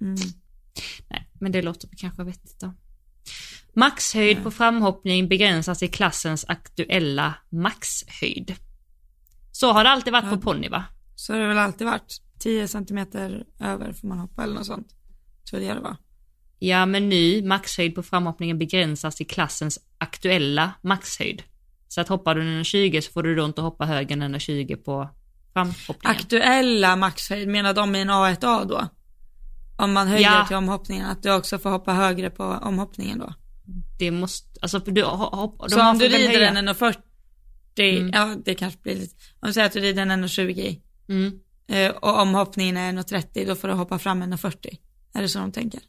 [0.00, 0.16] Mm.
[1.08, 2.74] Nej, men det låter kanske vettigt då.
[3.74, 8.54] Maxhöjd på framhoppning begränsas i klassens aktuella maxhöjd.
[9.52, 10.30] Så har det alltid varit Ja.
[10.30, 10.84] på ponny va?
[11.14, 12.22] Så har det väl alltid varit.
[12.38, 14.88] 10 centimeter över får man hoppa eller något sånt.
[15.50, 15.96] Tror jag det var.
[16.58, 21.42] Ja, men nu maxhöjd på framhoppningen begränsas i klassens aktuella maxhöjd.
[21.88, 24.40] Så att hoppar du en 20 så får du då inte hoppa högre än en
[24.40, 25.10] 20 på
[25.60, 26.16] framhoppningen.
[26.16, 28.88] Aktuella maxhöjd, menar de i en A1A då?
[29.78, 30.44] Om man höjer Ja.
[30.46, 33.34] till omhoppningen, att du också får hoppa högre på omhoppningen då?
[33.98, 36.96] det måste, alltså du ho- hopp, de Så om du rider höja- en 1,40,
[37.78, 38.10] Mm.
[38.14, 41.32] ja det kanske blir lite, om du säger att du rider en 1,20 Mm.
[41.68, 44.78] eh, och omhoppningen är 1,30 då får du hoppa fram 1,40.
[45.14, 45.80] Är det så de tänker?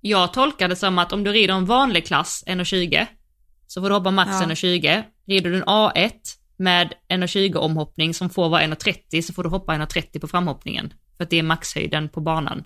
[0.00, 3.06] Jag tolkar det som att om du rider en vanlig klass, 1,20,
[3.66, 4.46] så får du hoppa max Ja.
[4.46, 5.04] 1,20.
[5.26, 6.12] Rider du en A1
[6.60, 10.94] med 1,20 omhoppning som får vara 1,30 så får du hoppa 1,30 på framhoppningen.
[11.16, 12.64] För att det är maxhöjden på banan.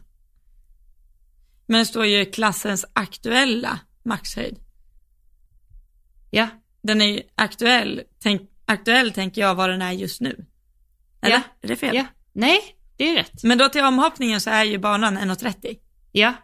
[1.66, 4.58] Men det står ju klassens aktuella maxhöjd.
[6.30, 6.48] Ja,
[6.82, 10.46] Den är ju aktuell, tänk, aktuell tänker jag vad den är just nu.
[11.20, 11.36] Eller?
[11.36, 11.42] Ja.
[11.62, 11.96] Är det fel?
[11.96, 12.06] ja.
[12.32, 12.60] Nej,
[12.96, 13.44] det är rätt.
[13.44, 15.78] Men då till omhoppningen så är ju banan 1,30.
[16.12, 16.34] Ja,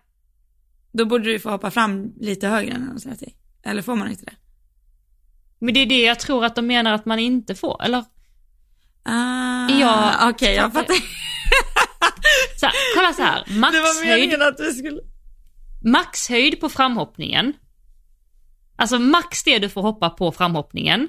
[0.92, 3.32] Då borde du få hoppa fram lite högre än 1,30.
[3.62, 4.34] Eller får man inte det?
[5.60, 8.04] Men det är det jag tror att de menar att man inte får, eller?
[9.02, 10.96] Ah, Ja, okej jag fattar.
[12.60, 15.00] Så här, kolla så här, maxhöjd, du skulle...
[15.84, 17.52] maxhöjd på framhoppningen,
[18.76, 21.08] alltså max det du får hoppa på framhoppningen,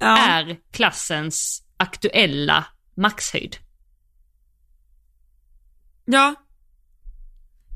[0.00, 0.18] Ja.
[0.18, 2.64] är klassens aktuella
[2.96, 3.56] maxhöjd.
[6.04, 6.34] ja.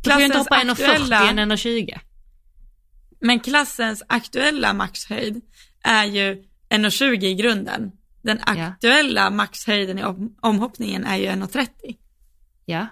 [0.05, 2.01] Du får ju inte Klassens hoppa 1,40 aktuella- än 1,20.
[3.21, 5.41] Men klassens aktuella maxhöjd
[5.83, 7.93] är ju 1,20 i grunden.
[8.23, 8.53] Den Ja.
[8.53, 11.69] aktuella maxhöjden i om- omhoppningen är ju 1,30.
[12.65, 12.87] Ja.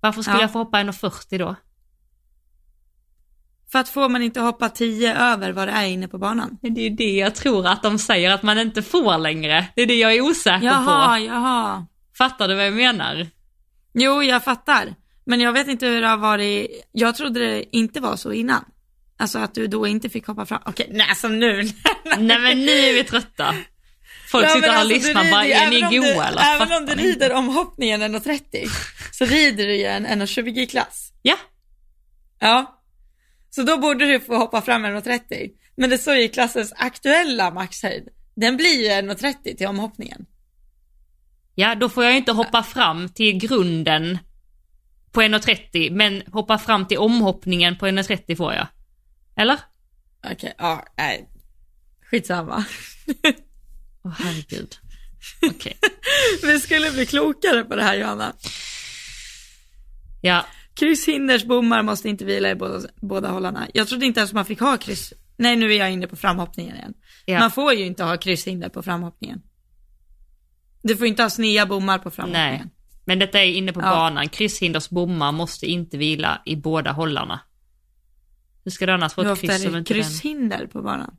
[0.00, 0.42] Varför skulle Ja.
[0.42, 1.56] jag få hoppa 1,40 då?
[3.72, 6.58] För att får man inte hoppa 10 över vad det är inne på banan?
[6.62, 9.66] Det är det jag tror att de säger att man inte får längre.
[9.76, 11.24] Det är det jag är osäker Jaha, på.
[11.24, 11.86] jaha.
[12.18, 13.26] Fattar du vad jag menar?
[13.94, 14.94] Jo, jag fattar.
[15.24, 16.88] Men jag vet inte hur det har varit.
[16.92, 18.64] Jag trodde det inte var så innan.
[19.20, 20.60] Alltså att du då inte fick hoppa fram.
[20.66, 21.62] Okej, nej alltså nu.
[22.18, 23.54] Nej men nu är vi trötta.
[24.30, 26.42] Folk Ja, sitter och alltså, lyssnar du bara, är ni goa du, eller?
[26.56, 28.68] Även om du ni rider omhoppningen 1,30
[29.12, 31.12] så rider du ju en 1,20-klass.
[31.22, 31.36] Ja,
[32.40, 32.76] Ja.
[33.50, 35.50] Så då borde du få hoppa fram 1,30.
[35.76, 38.08] Men det står ju klassens aktuella maxhöjd.
[38.36, 40.26] Den blir ju 1,30 till omhoppningen.
[41.54, 44.18] ja då får jag ju inte hoppa fram till grunden
[45.12, 48.66] på 1,30 men hoppa fram till omhoppningen på 1,30 får jag.
[49.40, 49.58] Eller?
[50.32, 51.28] Okej, ja, nej.
[52.10, 52.64] Skitsamma.
[54.04, 54.74] Åh herregud.
[55.50, 55.78] Okej.
[56.42, 58.32] Vi skulle bli klokare på det här Johanna.
[60.20, 63.68] Ja, Krysshinders bommar måste inte vila i båda, båda hållarna.
[63.74, 65.12] Jag trodde inte ens man fick ha kryss.
[65.36, 66.94] Nej, nu är jag inne på framhoppningen igen.
[67.24, 67.38] ja.
[67.38, 69.42] Man får ju inte ha krysshinder på framhoppningen.
[70.82, 72.50] Du får inte ha snea bommar på framhoppningen.
[72.52, 72.64] Nej.
[73.04, 73.90] Men detta är inne på Ja.
[73.90, 74.28] banan.
[74.28, 77.40] Krysshinders bommar måste inte vila i båda hållarna.
[78.64, 80.02] Hur ska du annars få Hur ett ofta kryss är om det inte den...
[80.02, 81.16] krysshinder på banan?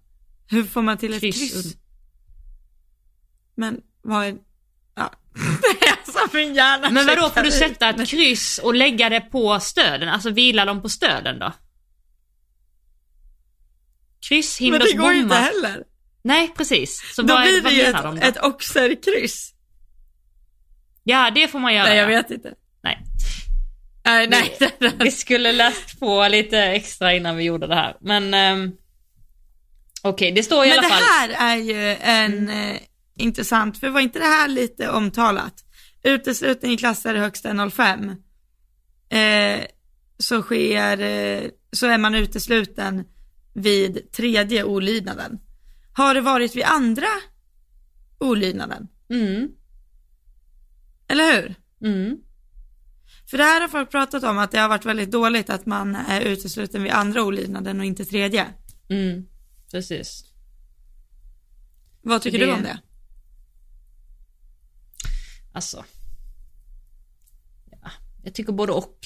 [0.47, 1.65] Hur får man till ett Kryss kryss?
[1.65, 1.77] und-
[3.55, 4.35] Men vad är,
[4.95, 5.11] ja.
[6.05, 10.09] alltså min hjärna Men vadå, får du sätta ett kryss och lägga det på stöden?
[10.09, 11.45] Alltså vila dem på stöden då?
[11.45, 11.53] Men
[14.29, 15.83] Krysshinders det går ju inte heller.
[16.23, 17.13] Nej, precis.
[17.15, 18.27] Så Då vad, blir det ju menar de ett, då?
[18.27, 19.53] ett oxerkryss.
[21.03, 21.83] Ja, det får man göra.
[21.87, 22.17] Nej jag ja.
[22.17, 22.53] vet inte.
[22.83, 23.03] Nej.
[24.05, 24.57] Nej, nej.
[24.99, 27.97] Vi skulle läst på lite extra innan vi gjorde det här.
[28.01, 28.71] Men ehm,
[30.01, 31.03] okej, det står i Men alla det fall.
[31.03, 32.77] här är ju en eh,
[33.17, 35.53] intressant, för var inte det här lite omtalat?
[36.03, 38.15] Uteslutning i klasser högst 1,05.
[39.59, 39.65] Eh,
[40.17, 43.03] så sker, eh, så är man utesluten
[43.53, 45.39] vid tredje olydnaden.
[45.93, 47.07] Har det varit vid andra
[48.19, 48.87] olydnaden?
[49.09, 49.47] Mm,
[51.07, 51.55] Eller hur?
[51.89, 52.17] mm.
[53.31, 55.95] För det här har folk pratat om att det har varit väldigt dåligt att man
[55.95, 58.47] är utesluten vid andra olydnaden och inte tredje.
[58.89, 59.25] Mm,
[59.71, 60.25] precis.
[62.01, 62.79] Vad tycker Det- du om det?
[65.53, 65.85] Alltså.
[67.81, 67.91] Ja,
[68.23, 68.97] jag tycker både och.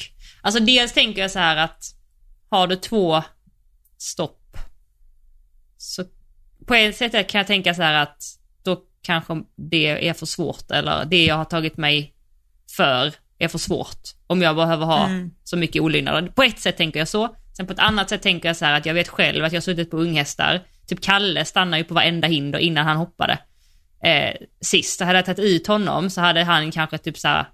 [0.42, 1.84] Alltså dels tänker jag så här att
[2.50, 3.24] har du två
[3.98, 4.58] stopp
[5.78, 6.06] så
[6.68, 8.24] på ett sätt kan jag tänka så här att
[8.64, 12.16] då kanske det är för svårt eller det jag har tagit mig
[12.76, 15.32] för är för svårt om jag behöver ha Mm.
[15.44, 16.28] så mycket olydnader.
[16.36, 17.36] På ett sätt tänker jag så.
[17.58, 19.58] Sen på ett annat sätt tänker jag så här att jag vet själv att jag
[19.58, 20.62] har suttit på unghästar.
[20.88, 23.40] Typ Kalle stannar ju på varenda hinder innan han hoppade.
[24.04, 27.46] Eh, sist, så hade jag tagit ut honom så hade han kanske typ så här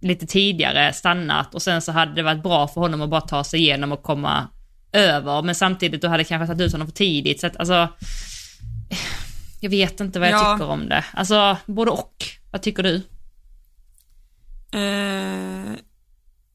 [0.00, 3.44] lite tidigare stannat och sen så hade det varit bra för honom att bara ta
[3.44, 4.48] sig igenom och komma
[4.92, 5.42] över.
[5.42, 7.40] Men samtidigt då hade jag kanske tagit ut honom för tidigt.
[7.40, 7.88] Så att alltså,
[9.60, 10.52] jag vet inte vad jag Ja.
[10.54, 11.04] tycker om det.
[11.14, 12.14] Alltså både och.
[12.50, 13.02] Vad tycker du?
[14.72, 15.74] Eh,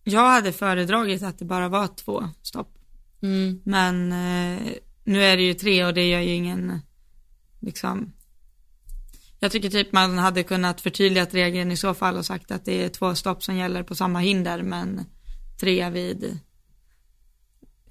[0.03, 2.78] jag hade föredragit att det bara var två stopp.
[3.22, 6.80] Mm, Men eh, nu är det ju tre och det gör ju ingen,
[7.59, 8.14] liksom.
[9.39, 12.84] Jag tycker typ man hade kunnat förtydligat regeln i så fall och sagt att det
[12.86, 15.05] är två stopp som gäller på samma hinder men
[15.59, 16.39] tre vid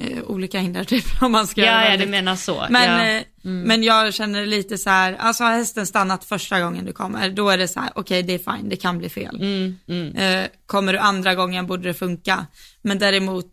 [0.03, 2.67] eh, olika hinder typ om man ska ja, ja, du menar så.
[2.71, 3.19] Men, ja.
[3.19, 7.31] eh, men jag känner lite så här, alltså har hästen stannat första gången du kommer,
[7.31, 9.37] då är det så här, okej det är fine, det kan bli fel.
[9.37, 10.17] Mm, mm.
[10.17, 12.47] Eh, kommer du andra gången borde det funka.
[12.83, 13.53] Men däremot,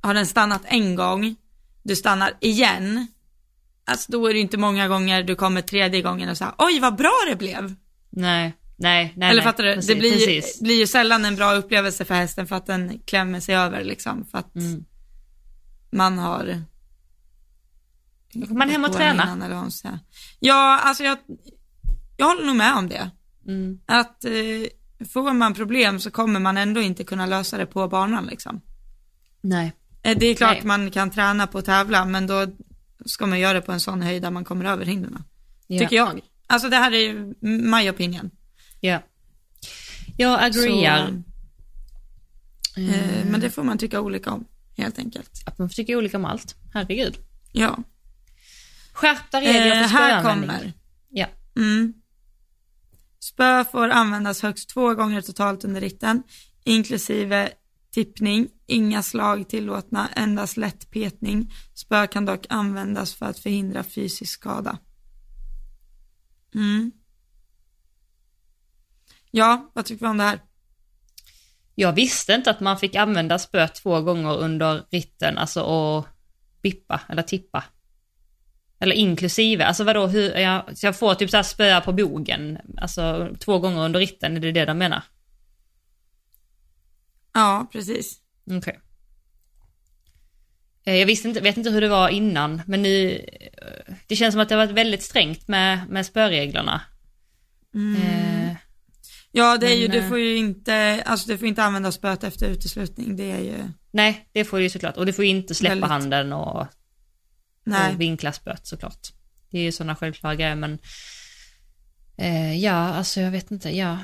[0.00, 1.36] har den stannat en gång,
[1.82, 3.06] du stannar igen,
[3.86, 6.96] alltså då är det inte många gånger du kommer tredje gången och säger oj vad
[6.96, 7.74] bra det blev.
[8.10, 9.30] Nej, nej, nej.
[9.30, 9.44] Eller nej.
[9.44, 9.74] fattar du?
[9.74, 12.98] Precis, det blir, ju, blir ju sällan en bra upplevelse för hästen för att den
[13.04, 14.26] klämmer sig över liksom.
[14.30, 14.84] För att Mm.
[15.96, 16.62] Man har
[18.32, 19.32] Då får man hem och träna.
[19.44, 19.70] eller.
[20.40, 21.18] Ja, alltså jag,
[22.16, 23.10] jag håller nog med om det.
[23.48, 23.80] Mm.
[23.86, 24.30] Att eh,
[25.08, 28.60] får man problem så kommer man ändå inte kunna lösa det på banan liksom.
[29.40, 29.72] Nej.
[30.02, 30.66] Eh, Det är klart Nej.
[30.66, 32.46] man kan träna på att tävla, men då
[33.06, 35.22] ska man göra det på en sån höjd där man kommer över hindren.
[35.66, 35.78] Ja.
[35.78, 36.20] Tycker jag.
[36.46, 38.30] Alltså det här är ju my opinion.
[38.80, 39.02] Ja.
[40.16, 41.22] Jag agreear.
[42.74, 44.44] Så, eh, men det får man tycka olika om,
[44.76, 45.42] helt enkelt.
[45.46, 46.54] Att man får tycka olika om allt.
[46.74, 47.16] Herregud.
[47.52, 47.78] Ja.
[48.92, 50.48] Skärpta regler Eh, för här spöanvändning.
[50.48, 50.72] kommer.
[51.08, 51.26] Ja.
[51.56, 51.94] Mm.
[53.20, 56.22] Spö får användas högst två gånger totalt under ritten,
[56.64, 57.50] inklusive
[57.90, 61.52] tippning, inga slag tillåtna, endast lätt petning.
[61.74, 64.78] Spö kan dock användas för att förhindra fysisk skada.
[66.54, 66.92] Mm.
[69.30, 70.40] Ja, vad tycker vi om det här?
[71.78, 76.06] Jag visste inte att man fick använda spö två gånger under ritten, alltså och
[76.62, 77.64] bippa eller tippa.
[78.80, 83.34] Eller inklusive, alltså vadå, hur, ja, så jag får typ såhär spöa på bogen, alltså
[83.38, 85.02] två gånger under ritten, är det det de menar?
[87.32, 88.20] Ja, precis.
[88.50, 88.80] Okej.
[90.84, 94.32] Eh, Jag visste inte, vet inte hur det var innan, men nu, eh, det känns
[94.34, 96.80] som att det har varit väldigt strängt med, med spöreglerna.
[97.74, 98.56] Eh,
[99.36, 101.92] Ja, det är ju, Men, du eh, får ju inte, alltså du får inte använda
[101.92, 103.54] spöet efter uteslutning, det är ju,
[103.90, 104.96] nej, det får du ju såklart.
[104.96, 105.90] Och du får ju inte släppa Väldigt.
[105.90, 109.08] handen och, och vinkla spöet såklart.
[109.50, 110.78] Det är ju sådana självklara grejer, men
[112.16, 113.98] eh, ja, alltså jag vet inte, ja.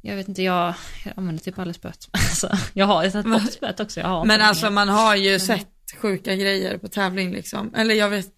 [0.00, 0.74] Jag vet inte, jag,
[1.04, 2.08] jag använder typ aldrig spöet.
[2.12, 4.00] Alltså, jag har ju tagit bort spöet också.
[4.00, 7.74] Jag har Men alltså man har ju sett sjuka grejer på tävling liksom.
[7.74, 8.28] Eller jag vet,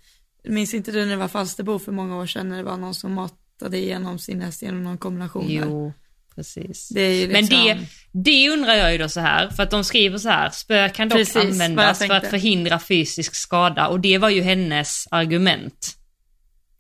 [0.49, 2.95] minns inte du när det var Falsterbo för många år sedan när det var någon
[2.95, 3.19] som
[3.61, 5.47] matade igenom sin häst genom någon kombination.
[5.49, 5.93] Jo,
[6.35, 6.89] precis.
[6.89, 9.85] Det ju Men liksom, det, det undrar jag ju då så här, för att de
[9.85, 14.19] skriver så här, spö kan dock Precis, användas för att förhindra fysisk skada och det
[14.19, 15.97] var ju hennes argument.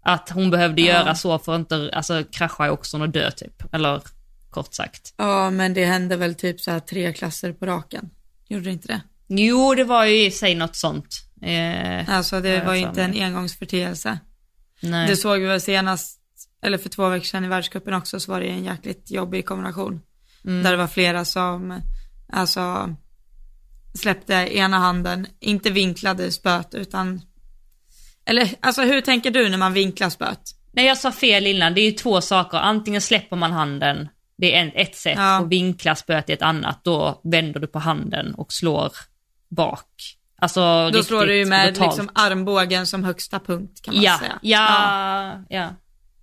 [0.06, 0.86] Att hon behövde Ja.
[0.88, 4.02] göra så för att inte alltså, krascha i oxen och dö typ, eller
[4.50, 5.14] kort sagt.
[5.16, 8.10] Ja, men det hände väl typ så här tre klasser på raken.
[8.48, 9.00] Gjorde det inte det?
[9.28, 11.06] Jo, det var ju i sig något sånt.
[11.42, 14.18] Eh, Alltså det var ju inte en engångsförteelse.
[14.80, 15.08] nej.
[15.08, 16.20] Det såg vi väl senast,
[16.64, 20.00] eller för två veckor sedan i världscupen också, så var det en jäkligt jobbig kombination.
[20.44, 20.62] Mm.
[20.62, 21.80] Där det var flera som,
[22.32, 22.94] alltså,
[23.94, 27.20] släppte ena handen, inte vinklade spöt utan,
[28.26, 30.40] eller alltså hur tänker du när man vinklar spöt?
[30.72, 31.74] Nej, jag sa fel innan.
[31.74, 32.58] Det är ju två saker.
[32.58, 34.08] Antingen släpper man handen,
[34.38, 35.40] det är ett sätt, Ja.
[35.40, 36.84] och vinklar spöet är ett annat.
[36.84, 38.92] Då vänder du på handen och slår
[39.48, 39.86] bak.
[40.38, 41.92] Alltså Då slår du ju med brutalt.
[41.96, 44.38] liksom armbågen som högsta punkt kan man ja, säga.
[44.42, 45.68] ja, ja,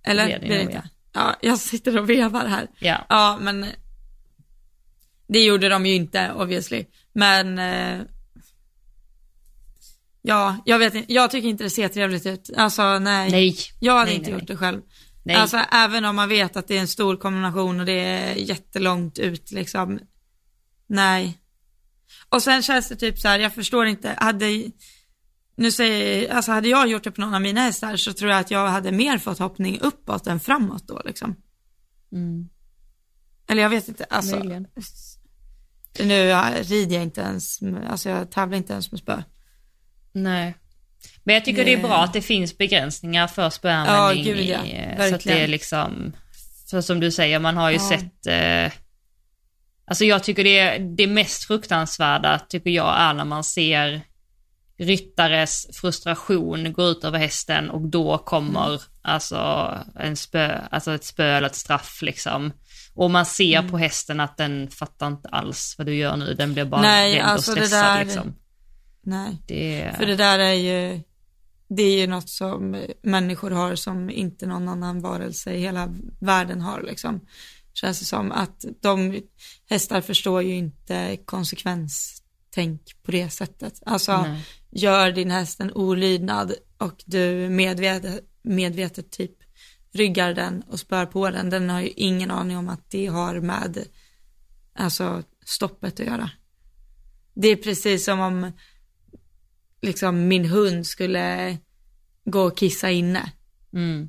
[0.04, 0.26] Eller?
[0.26, 0.88] det är det inte?
[1.12, 2.68] Ja, jag sitter och vevar här.
[2.78, 3.06] ja.
[3.08, 3.66] Ja, men
[5.26, 6.84] det gjorde de ju inte obviously.
[7.12, 8.00] Men eh,
[10.22, 12.50] ja, jag vet inte, jag tycker inte det ser trevligt ut.
[12.56, 13.56] Alltså nej, Nej.
[13.80, 14.80] jag hade nej, inte nej, gjort det själv.
[15.24, 15.36] Nej.
[15.36, 19.18] Alltså även om man vet att det är en stor kombination och det är jättelångt
[19.18, 20.00] ut liksom.
[20.86, 21.38] Nej.
[22.28, 24.46] Och sen känns det typ så här, jag förstår inte, hade,
[25.56, 28.40] nu säger, alltså hade jag gjort det på någon av mina hästar så tror jag
[28.40, 31.36] att jag hade mer fått hoppning uppåt än framåt då liksom.
[32.12, 32.48] Mm.
[33.48, 34.36] Eller jag vet inte, alltså.
[34.36, 34.66] Möjligen.
[35.98, 39.22] Nu ja, rider jag inte ens, alltså jag tävlar inte ens med spö.
[40.12, 40.54] Nej.
[41.24, 41.86] Men jag tycker det är Nej.
[41.86, 44.26] bra att det finns begränsningar för spöanvändning.
[44.26, 44.64] Ja, gud, ja.
[44.64, 45.38] eh, så att Verkligen.
[45.38, 46.12] det är liksom,
[46.70, 47.88] för som du säger, man har ju Ja.
[47.88, 48.78] sett, eh,
[49.84, 54.02] alltså jag tycker det, är, det mest fruktansvärda tycker jag är när man ser
[54.78, 58.80] ryttares frustration gå ut över hästen och då kommer Mm.
[59.02, 62.52] alltså en spö, alltså ett spö eller ett straff liksom.
[62.94, 63.70] Och man ser Mm.
[63.70, 67.14] på hästen att den fattar inte alls vad du gör nu, den blir bara Nej,
[67.18, 68.34] rädd alltså och det stressad där- liksom.
[69.04, 71.00] Nej, Det, för det där är ju,
[71.68, 75.88] det är ju något som människor har som inte någon annan varelse i hela
[76.20, 77.20] världen har liksom.
[77.74, 79.20] Känns det som att de,
[79.70, 83.82] hästar förstår ju inte konsekvenstänk på det sättet.
[83.86, 84.40] Alltså, Nej.
[84.72, 89.32] Gör din häst en olydnad och du medvetet, medvetet typ
[89.92, 93.40] ryggar den och spör på den, den har ju ingen aning om att det har
[93.40, 93.84] med
[94.74, 96.30] alltså stoppet att göra.
[97.34, 98.52] Det är precis som om
[99.82, 101.58] liksom min hund skulle
[102.24, 103.32] gå och kissa inne.
[103.72, 104.08] Mm.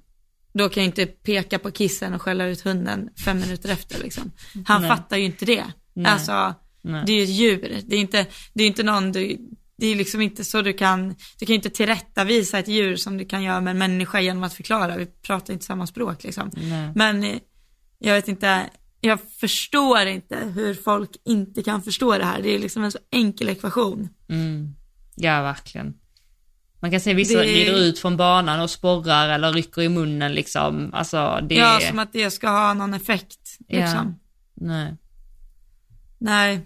[0.53, 4.31] Då kan jag inte peka på kissen och skälla ut hunden fem minuter efter liksom.
[4.65, 4.89] Han Nej.
[4.89, 5.63] fattar ju inte det.
[5.93, 6.11] Nej.
[6.11, 7.03] Alltså, Nej.
[7.05, 7.81] det är ju ett djur.
[7.85, 9.37] Det är inte, det är inte någon du,
[9.83, 13.25] det är liksom inte så du kan, du kan inte tillrättavisa ett djur som du
[13.25, 14.97] kan göra med en människa genom att förklara.
[14.97, 16.51] Vi pratar inte samma språk liksom.
[16.53, 16.91] Nej.
[16.95, 17.37] Men eh,
[17.99, 18.69] jag vet inte,
[19.01, 22.41] jag förstår inte hur folk inte kan förstå det här.
[22.41, 24.09] Det är liksom en så enkel ekvation.
[24.29, 24.75] Mm.
[25.15, 25.93] Ja, verkligen.
[26.79, 30.33] Man kan se vissa Det- rider ut från banan och sporrar eller rycker i munnen
[30.33, 30.93] liksom.
[30.93, 33.57] Alltså det Ja, som att det ska ha någon effekt.
[33.67, 33.79] Ja.
[33.79, 34.19] Liksom.
[34.53, 34.95] Nej.
[36.17, 36.65] Nej,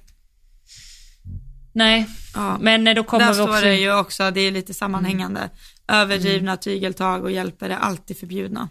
[1.77, 2.57] Nej, ja.
[2.61, 3.61] men eh, då kommer Där vi står också...
[3.61, 5.49] det ju också, det är lite sammanhängande.
[5.87, 8.69] Överdrivna tygeltag och hjälper är alltid förbjudna.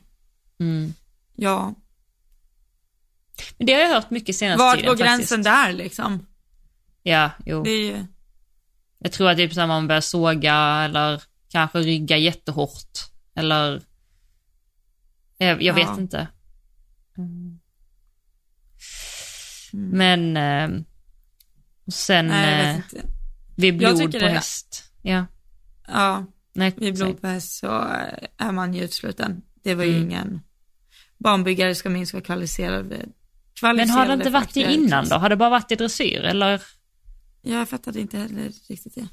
[0.61, 0.95] Mm.
[1.35, 1.75] Ja,
[3.59, 6.27] Men det har jag hört mycket senaste vart tiden går gränsen där liksom?
[7.03, 7.63] Ja, jo.
[7.63, 8.07] Det är ju,
[8.99, 10.55] Jag tror att det är precis när man börjar såga
[10.85, 12.93] eller kanske rygga jättehårt.
[13.35, 13.83] Eller...
[15.39, 15.87] Jag, jag Ja.
[15.89, 16.29] vet inte.
[17.19, 17.59] Mm.
[19.73, 19.89] Mm.
[19.99, 20.37] Men...
[20.37, 20.83] Eh,
[21.87, 23.03] och sen nej eh,
[23.57, 24.85] vid blod på det- häst.
[25.03, 25.27] Ja,
[25.89, 26.75] Ja, nej.
[26.77, 27.67] vid blod på häst så
[28.39, 29.43] är man ju utsluten.
[29.63, 30.03] Det var ju Mm.
[30.03, 30.41] ingen,
[31.19, 32.89] banbyggare ska minst vara kvalificerade.
[32.89, 33.13] Men
[33.61, 35.17] kvalificerade har det inte varit det innan då?
[35.17, 36.63] Har det bara varit i dressyr eller?
[37.43, 39.09] Jag fattade inte heller riktigt det.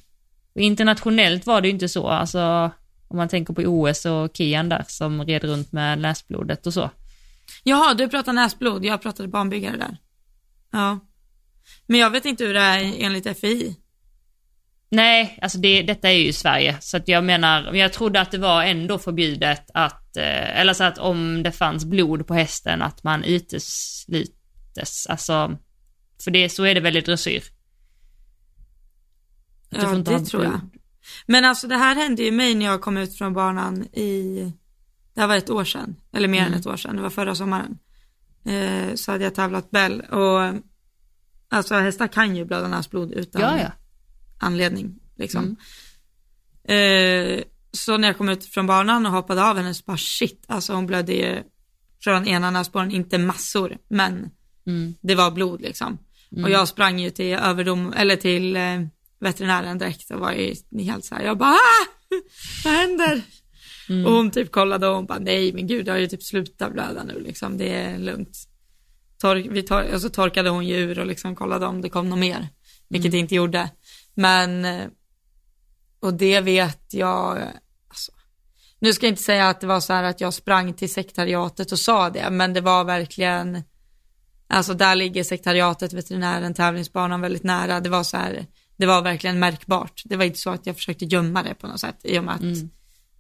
[0.61, 2.71] Internationellt var det ju inte så, alltså
[3.07, 6.89] om man tänker på OS och Kian där som red runt med näsblodet och så.
[7.63, 9.97] Jaha, du pratar näsblod, jag pratade banbyggare där.
[10.71, 10.99] Ja.
[11.88, 13.76] Men jag vet inte hur det är enligt FI.
[14.89, 18.32] Nej, alltså det, detta är ju Sverige, så att jag menar, men jag trodde att
[18.32, 22.82] det var ändå förbjudet att, eh, eller så att om det fanns blod på hästen
[22.82, 25.57] att man utesluts, alltså,
[26.24, 27.43] för det, så är det väl i dressyr.
[29.70, 30.61] Ja, det tror jag.
[31.26, 34.39] Men alltså det här hände ju mig när jag kom ut från banan i,
[35.14, 36.53] det här var ett år sedan, eller mer Mm.
[36.53, 37.78] än ett år sedan, det var förra sommaren.
[38.45, 40.53] Eh, så hade jag tävlat Bell och
[41.54, 43.72] alltså hästar kan ju blöda näsblod utan Ja, ja.
[44.39, 45.56] anledning liksom.
[46.68, 47.38] Mm.
[47.38, 50.43] Eh, så när jag kom ut från banan och hoppade av henne så bara shit,
[50.47, 51.43] alltså hon blödde ju
[52.04, 54.30] från ena näsborren, inte massor, men
[54.68, 54.95] Mm.
[55.01, 55.97] det var blod liksom.
[56.43, 58.82] Och jag sprang ju till överdom, eller till eh,
[59.20, 61.88] veterinären direkt och var ju helt så här, jag bara ah!
[62.64, 63.22] vad händer?
[63.89, 64.06] Mm.
[64.06, 66.74] Och hon typ kollade och hon bara nej men gud det har ju typ slutat
[66.74, 68.38] blöda nu liksom, det är lugnt.
[69.24, 72.09] Tork, vi tor- och så torkade hon ju ur och liksom kollade om det kom
[72.09, 72.47] något mer,
[72.88, 73.69] vilket det inte gjorde.
[74.13, 74.88] Men, eh,
[75.99, 77.38] och det vet jag,
[77.88, 78.11] alltså,
[78.80, 81.71] nu ska jag inte säga att det var så här att jag sprang till sekretariatet
[81.71, 83.63] och sa det, men det var verkligen,
[84.47, 87.80] alltså där ligger sekretariatet, veterinären, tävlingsbanan väldigt nära.
[87.80, 88.45] Det var så här,
[88.78, 90.01] det var verkligen märkbart.
[90.05, 92.36] Det var inte så att jag försökte gömma det på något sätt i och med
[92.36, 92.69] att Mm.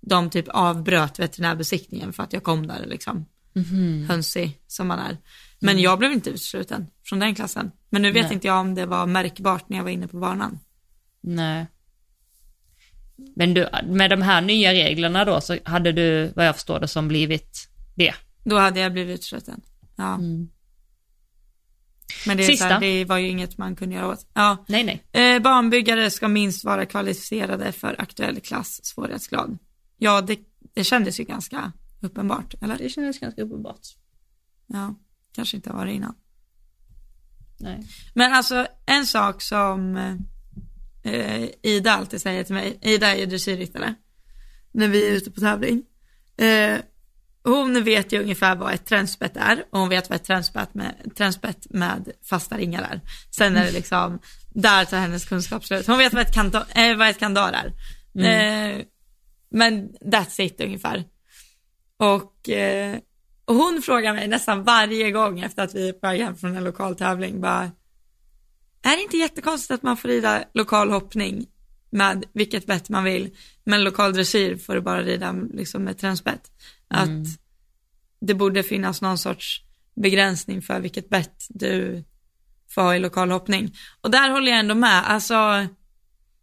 [0.01, 3.25] de typ avbröt veterinärbesiktningen för att jag kom där liksom
[3.55, 4.05] Mhm.
[4.09, 5.17] hönsig som man är.
[5.63, 7.71] Men jag blev inte utesluten från den klassen.
[7.89, 8.27] Men nu vet Mm.
[8.27, 8.33] Nej.
[8.33, 10.59] inte jag om det var märkbart när jag var inne på banan.
[11.21, 11.65] Nej.
[13.35, 16.87] Men du, med de här nya reglerna då så hade du, vad jag förstår det,
[16.87, 18.13] som blivit det.
[18.43, 19.61] Då hade jag blivit utesluten.
[19.95, 20.15] Ja.
[20.15, 20.49] Mm.
[22.27, 22.65] Men det, Sista.
[22.65, 24.27] här, det var ju inget man kunde göra åt.
[24.33, 24.65] Ja.
[24.67, 25.25] Nej, nej.
[25.35, 29.57] Eh, barnbyggare ska minst vara kvalificerade för aktuell klass svårighetsgrad.
[29.97, 30.39] Ja, det,
[30.73, 32.77] det kändes ju ganska uppenbart, eller?
[32.77, 33.81] Det kändes ganska uppenbart.
[34.67, 34.95] Ja,
[35.35, 36.15] kanske inte var det innan.
[37.59, 37.87] Nej.
[38.13, 39.97] Men alltså en sak som
[41.03, 43.95] eh, Ida alltid säger till mig, Ida är ju dressyrryttare,
[44.71, 45.83] när vi är ute på tävling.
[46.37, 46.79] Eh,
[47.43, 51.11] hon vet ju ungefär vad ett tränspett är och hon vet vad ett tränspett med,
[51.15, 53.01] tränspett med fasta ringar är.
[53.31, 54.19] Sen är det liksom,
[54.53, 55.87] där tar hennes kunskap slut.
[55.87, 57.73] Hon vet vad ett, kanta, eh, vad ett kandar är.
[58.25, 58.81] Eh,
[59.49, 61.03] men that's it ungefär.
[61.97, 62.97] Och, eh,
[63.45, 66.55] och hon frågar mig nästan varje gång efter att vi är på väg hem från
[66.55, 67.71] en lokal tävling bara,
[68.81, 71.45] är det inte jättekonstigt att man får rida lokal hoppning
[71.89, 76.51] med vilket bett man vill, men lokal dressyr får du bara rida liksom med tränspett?
[76.87, 77.27] Att
[78.19, 79.61] det borde finnas någon sorts
[79.95, 82.03] begränsning för vilket bett du
[82.69, 83.75] får ha i lokal hoppning.
[84.01, 85.67] Och där håller jag ändå med, alltså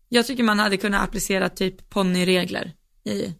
[0.09, 2.73] jag tycker man hade kunnat applicera typ ponnyregler
[3.05, 3.35] i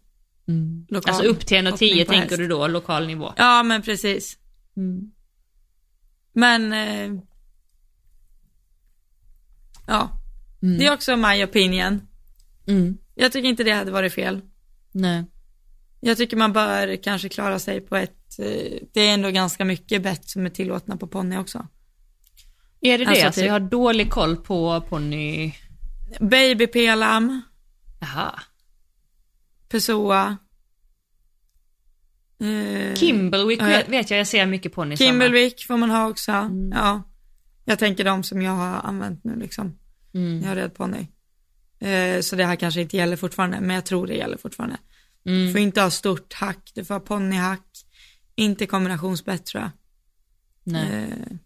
[0.89, 2.37] lokal Alltså upp till 1,10 hoppning på tänker häst.
[2.37, 3.33] du då, lokal nivå?
[3.37, 4.37] Ja men precis.
[4.77, 5.11] Mm.
[6.33, 7.21] Men eh,
[9.87, 10.17] ja,
[10.63, 10.77] Mm.
[10.77, 12.01] det är också my opinion.
[12.67, 12.97] Mm.
[13.15, 14.41] Jag tycker inte det hade varit fel.
[14.91, 15.23] Nej.
[15.99, 20.03] Jag tycker man bör kanske klara sig på ett, eh, det är ändå ganska mycket
[20.03, 21.67] bett som är tillåtna på ponny också.
[22.81, 23.09] Är det det?
[23.09, 25.53] Alltså, Alltså, typ- jag har dålig koll på ponny...
[26.19, 27.41] Baby pelam,
[27.99, 28.39] Jaha.
[29.71, 30.37] Pessoa.
[32.39, 36.31] Eh, Kimberwick vet, vet jag, jag ser mycket ponny Kimberwick får man ha också.
[36.31, 36.71] Mm.
[36.71, 37.03] Ja.
[37.65, 39.77] Jag tänker de som jag har använt nu liksom.
[40.13, 40.41] Mm.
[40.41, 41.07] Jag har red ponny.
[41.79, 44.77] Eh, så det här kanske inte gäller fortfarande, men jag tror det gäller fortfarande.
[45.23, 45.51] Du Mm.
[45.51, 47.67] får inte ha stort hack, du får ha ponnyhack,
[48.35, 49.71] inte kombinationsbett tror jag.
[50.63, 50.91] Nej.
[50.91, 51.37] Eh,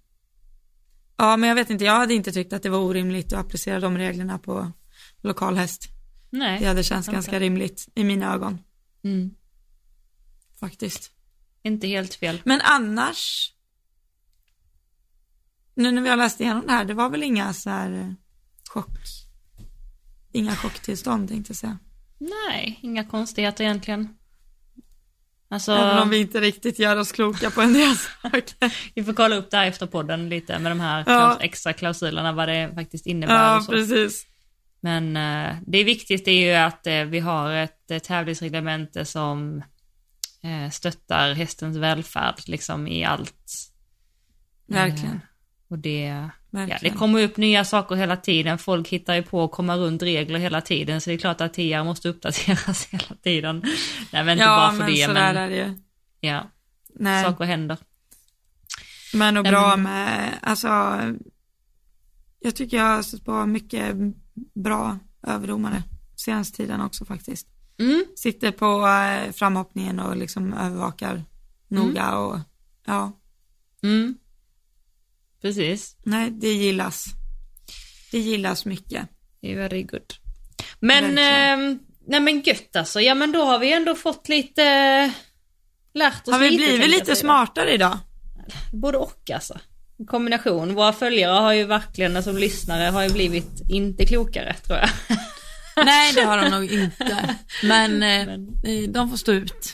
[1.18, 3.80] ja, men jag vet inte, jag hade inte tyckt att det var orimligt att applicera
[3.80, 4.72] de reglerna på
[5.22, 5.88] lokal häst.
[6.36, 6.60] Nej.
[6.60, 8.60] Det hade känts ganska rimligt i mina ögon,
[9.04, 9.32] Mm.
[10.60, 11.12] faktiskt.
[11.64, 12.42] Inte helt fel.
[12.46, 13.52] Men annars,
[15.76, 18.12] nu när vi har läst igenom det här, det var väl inga så här eh,
[18.70, 18.90] chock,
[20.32, 21.78] inga chocktillstånd tänkte jag säga.
[22.18, 24.10] Nej, inga konstigheter egentligen.
[25.50, 28.74] Alltså, Även om vi inte riktigt gör oss kloka på en del saker.
[28.96, 31.38] vi får kolla upp det här efter podden lite med de här Ja.
[31.42, 33.72] extra klausulerna, vad det faktiskt innebär Ja, och så.
[33.72, 34.26] precis.
[34.86, 39.64] Men eh, det det är ju att eh, vi har ett tävlingsreglemente som
[40.44, 43.52] eh, stöttar hästens välfärd liksom i allt.
[44.68, 45.22] Verkligen.
[45.70, 46.80] Och det, ja, Verkligen.
[46.82, 48.58] det kommer upp nya saker hela tiden.
[48.58, 51.02] Folk hittar ju på att komma runt regler hela tiden.
[51.02, 53.64] Så det är klart att TR måste uppdateras hela tiden.
[54.12, 55.74] Nej men inte ja, bara för men det, men är det ju.
[56.20, 56.52] ja,
[56.94, 57.24] Nej.
[57.24, 57.78] saker händer.
[59.14, 60.68] Men och bra med, alltså,
[62.40, 63.96] jag tycker jag har stött på mycket
[64.54, 65.84] bra överdomare
[66.16, 67.48] senaste tiden också faktiskt.
[67.80, 68.06] Mm.
[68.16, 71.24] Sitter på eh, framhoppningen och liksom övervakar
[71.68, 72.40] noga och
[72.86, 73.12] ja,
[73.84, 74.18] Mm.
[75.42, 75.98] Precis.
[76.04, 77.06] nej det gillas.
[78.12, 79.08] Det gillas mycket.
[79.42, 80.14] Det är very good.
[80.80, 81.78] Men, eh,
[82.08, 83.02] nej men gött alltså.
[83.02, 85.12] Ja men då har vi ändå fått lite, eh,
[85.94, 86.64] lärt oss Har vi lite.
[86.64, 87.98] blivit lite smartare idag?
[88.74, 89.60] Både och alltså.
[90.08, 90.74] Kombination.
[90.76, 94.90] Våra följare har ju verkligen, som lyssnare, har ju blivit inte klokare tror jag.
[95.86, 97.36] Nej det har de nog inte.
[97.64, 99.74] Men, eh, Men- de får stå ut.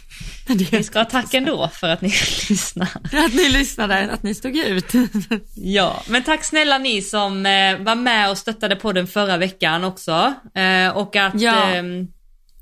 [0.71, 2.07] Vi ska ha tack ändå för att ni
[2.49, 2.87] lyssnar.
[3.25, 4.85] Att ni lyssnade, att ni stod ut.
[5.55, 10.33] Ja, men tack snälla ni som eh, var med och stöttade podden förra veckan också.
[10.55, 11.69] Eh, och, att, Ja.
[11.73, 12.07] ehm,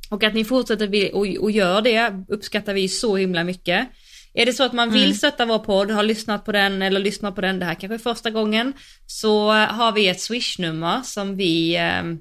[0.10, 3.88] och att ni fortsätter och gör det uppskattar vi så himla mycket.
[4.34, 5.16] Är det så att man vill Mm.
[5.16, 8.14] stötta vår podd, har lyssnat på den eller lyssnar på den, det här kanske är
[8.14, 8.74] första gången,
[9.06, 12.20] så eh, har vi ett swishnummer som vi ehm,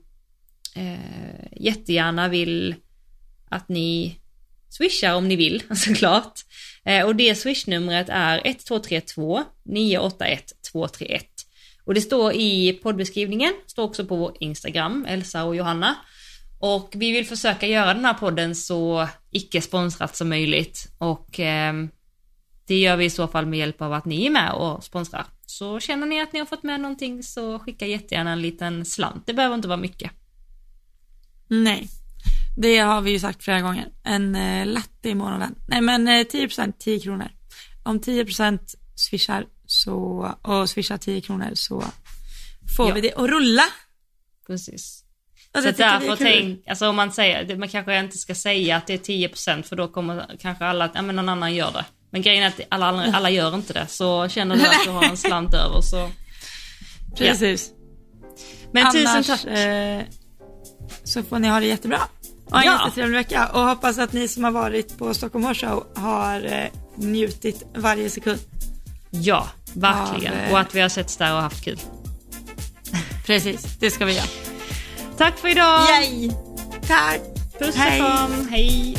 [0.76, 2.74] eh, jättegärna vill
[3.50, 4.18] att ni
[4.68, 6.40] swishar om ni vill såklart.
[6.84, 11.24] Eh, och det swishnumret är 1232 981 231.
[11.84, 15.94] Och det står i poddbeskrivningen, står också på vår Instagram, Elsa och Johanna.
[16.60, 20.86] Och vi vill försöka göra den här podden så icke-sponsrat som möjligt.
[20.98, 21.72] Och eh,
[22.68, 25.26] det gör vi i så fall med hjälp av att ni är med och sponsrar.
[25.46, 29.26] Så känner ni att ni har fått med någonting så skicka jättegärna en liten slant.
[29.26, 30.10] Det behöver inte vara mycket.
[31.48, 31.88] Nej,
[32.56, 33.88] det har vi ju sagt flera gånger.
[34.04, 35.54] En eh, latte i månaden.
[35.68, 37.28] Nej men eh, 10% 10 kronor.
[37.82, 38.58] Om 10%
[38.94, 39.96] swishar så,
[40.42, 41.84] och swishar 10 kronor så
[42.76, 42.94] får Ja.
[42.94, 43.62] vi det att rulla.
[44.46, 45.04] Precis.
[45.54, 48.94] Och Så därför tänk, alltså om man säger, man kanske inte ska säga att det
[48.94, 51.84] är 10% för då kommer kanske alla att, ja men någon annan gör det.
[52.10, 55.04] Men grejen är att alla, alla, gör inte det, så känner du att du har
[55.04, 56.10] en slant över så.
[57.16, 57.70] Precis.
[58.72, 59.44] Men Annars, tusen tack.
[59.44, 60.02] Eh,
[61.04, 62.00] så får ni ha det jättebra.
[62.50, 62.80] Och en Ja.
[62.84, 63.46] jättetrevlig vecka.
[63.46, 68.10] Och hoppas att ni som har varit på Stockholm Horse Show har eh, njutit varje
[68.10, 68.38] sekund.
[69.10, 70.32] Ja, verkligen.
[70.34, 71.80] Av, eh, Och att vi har setts där och haft kul.
[73.26, 74.26] Precis, det ska vi göra.
[75.18, 75.86] Tack för idag!
[75.88, 76.30] Yay!
[76.86, 77.20] Tack!
[77.58, 78.96] Puss och kram, hej!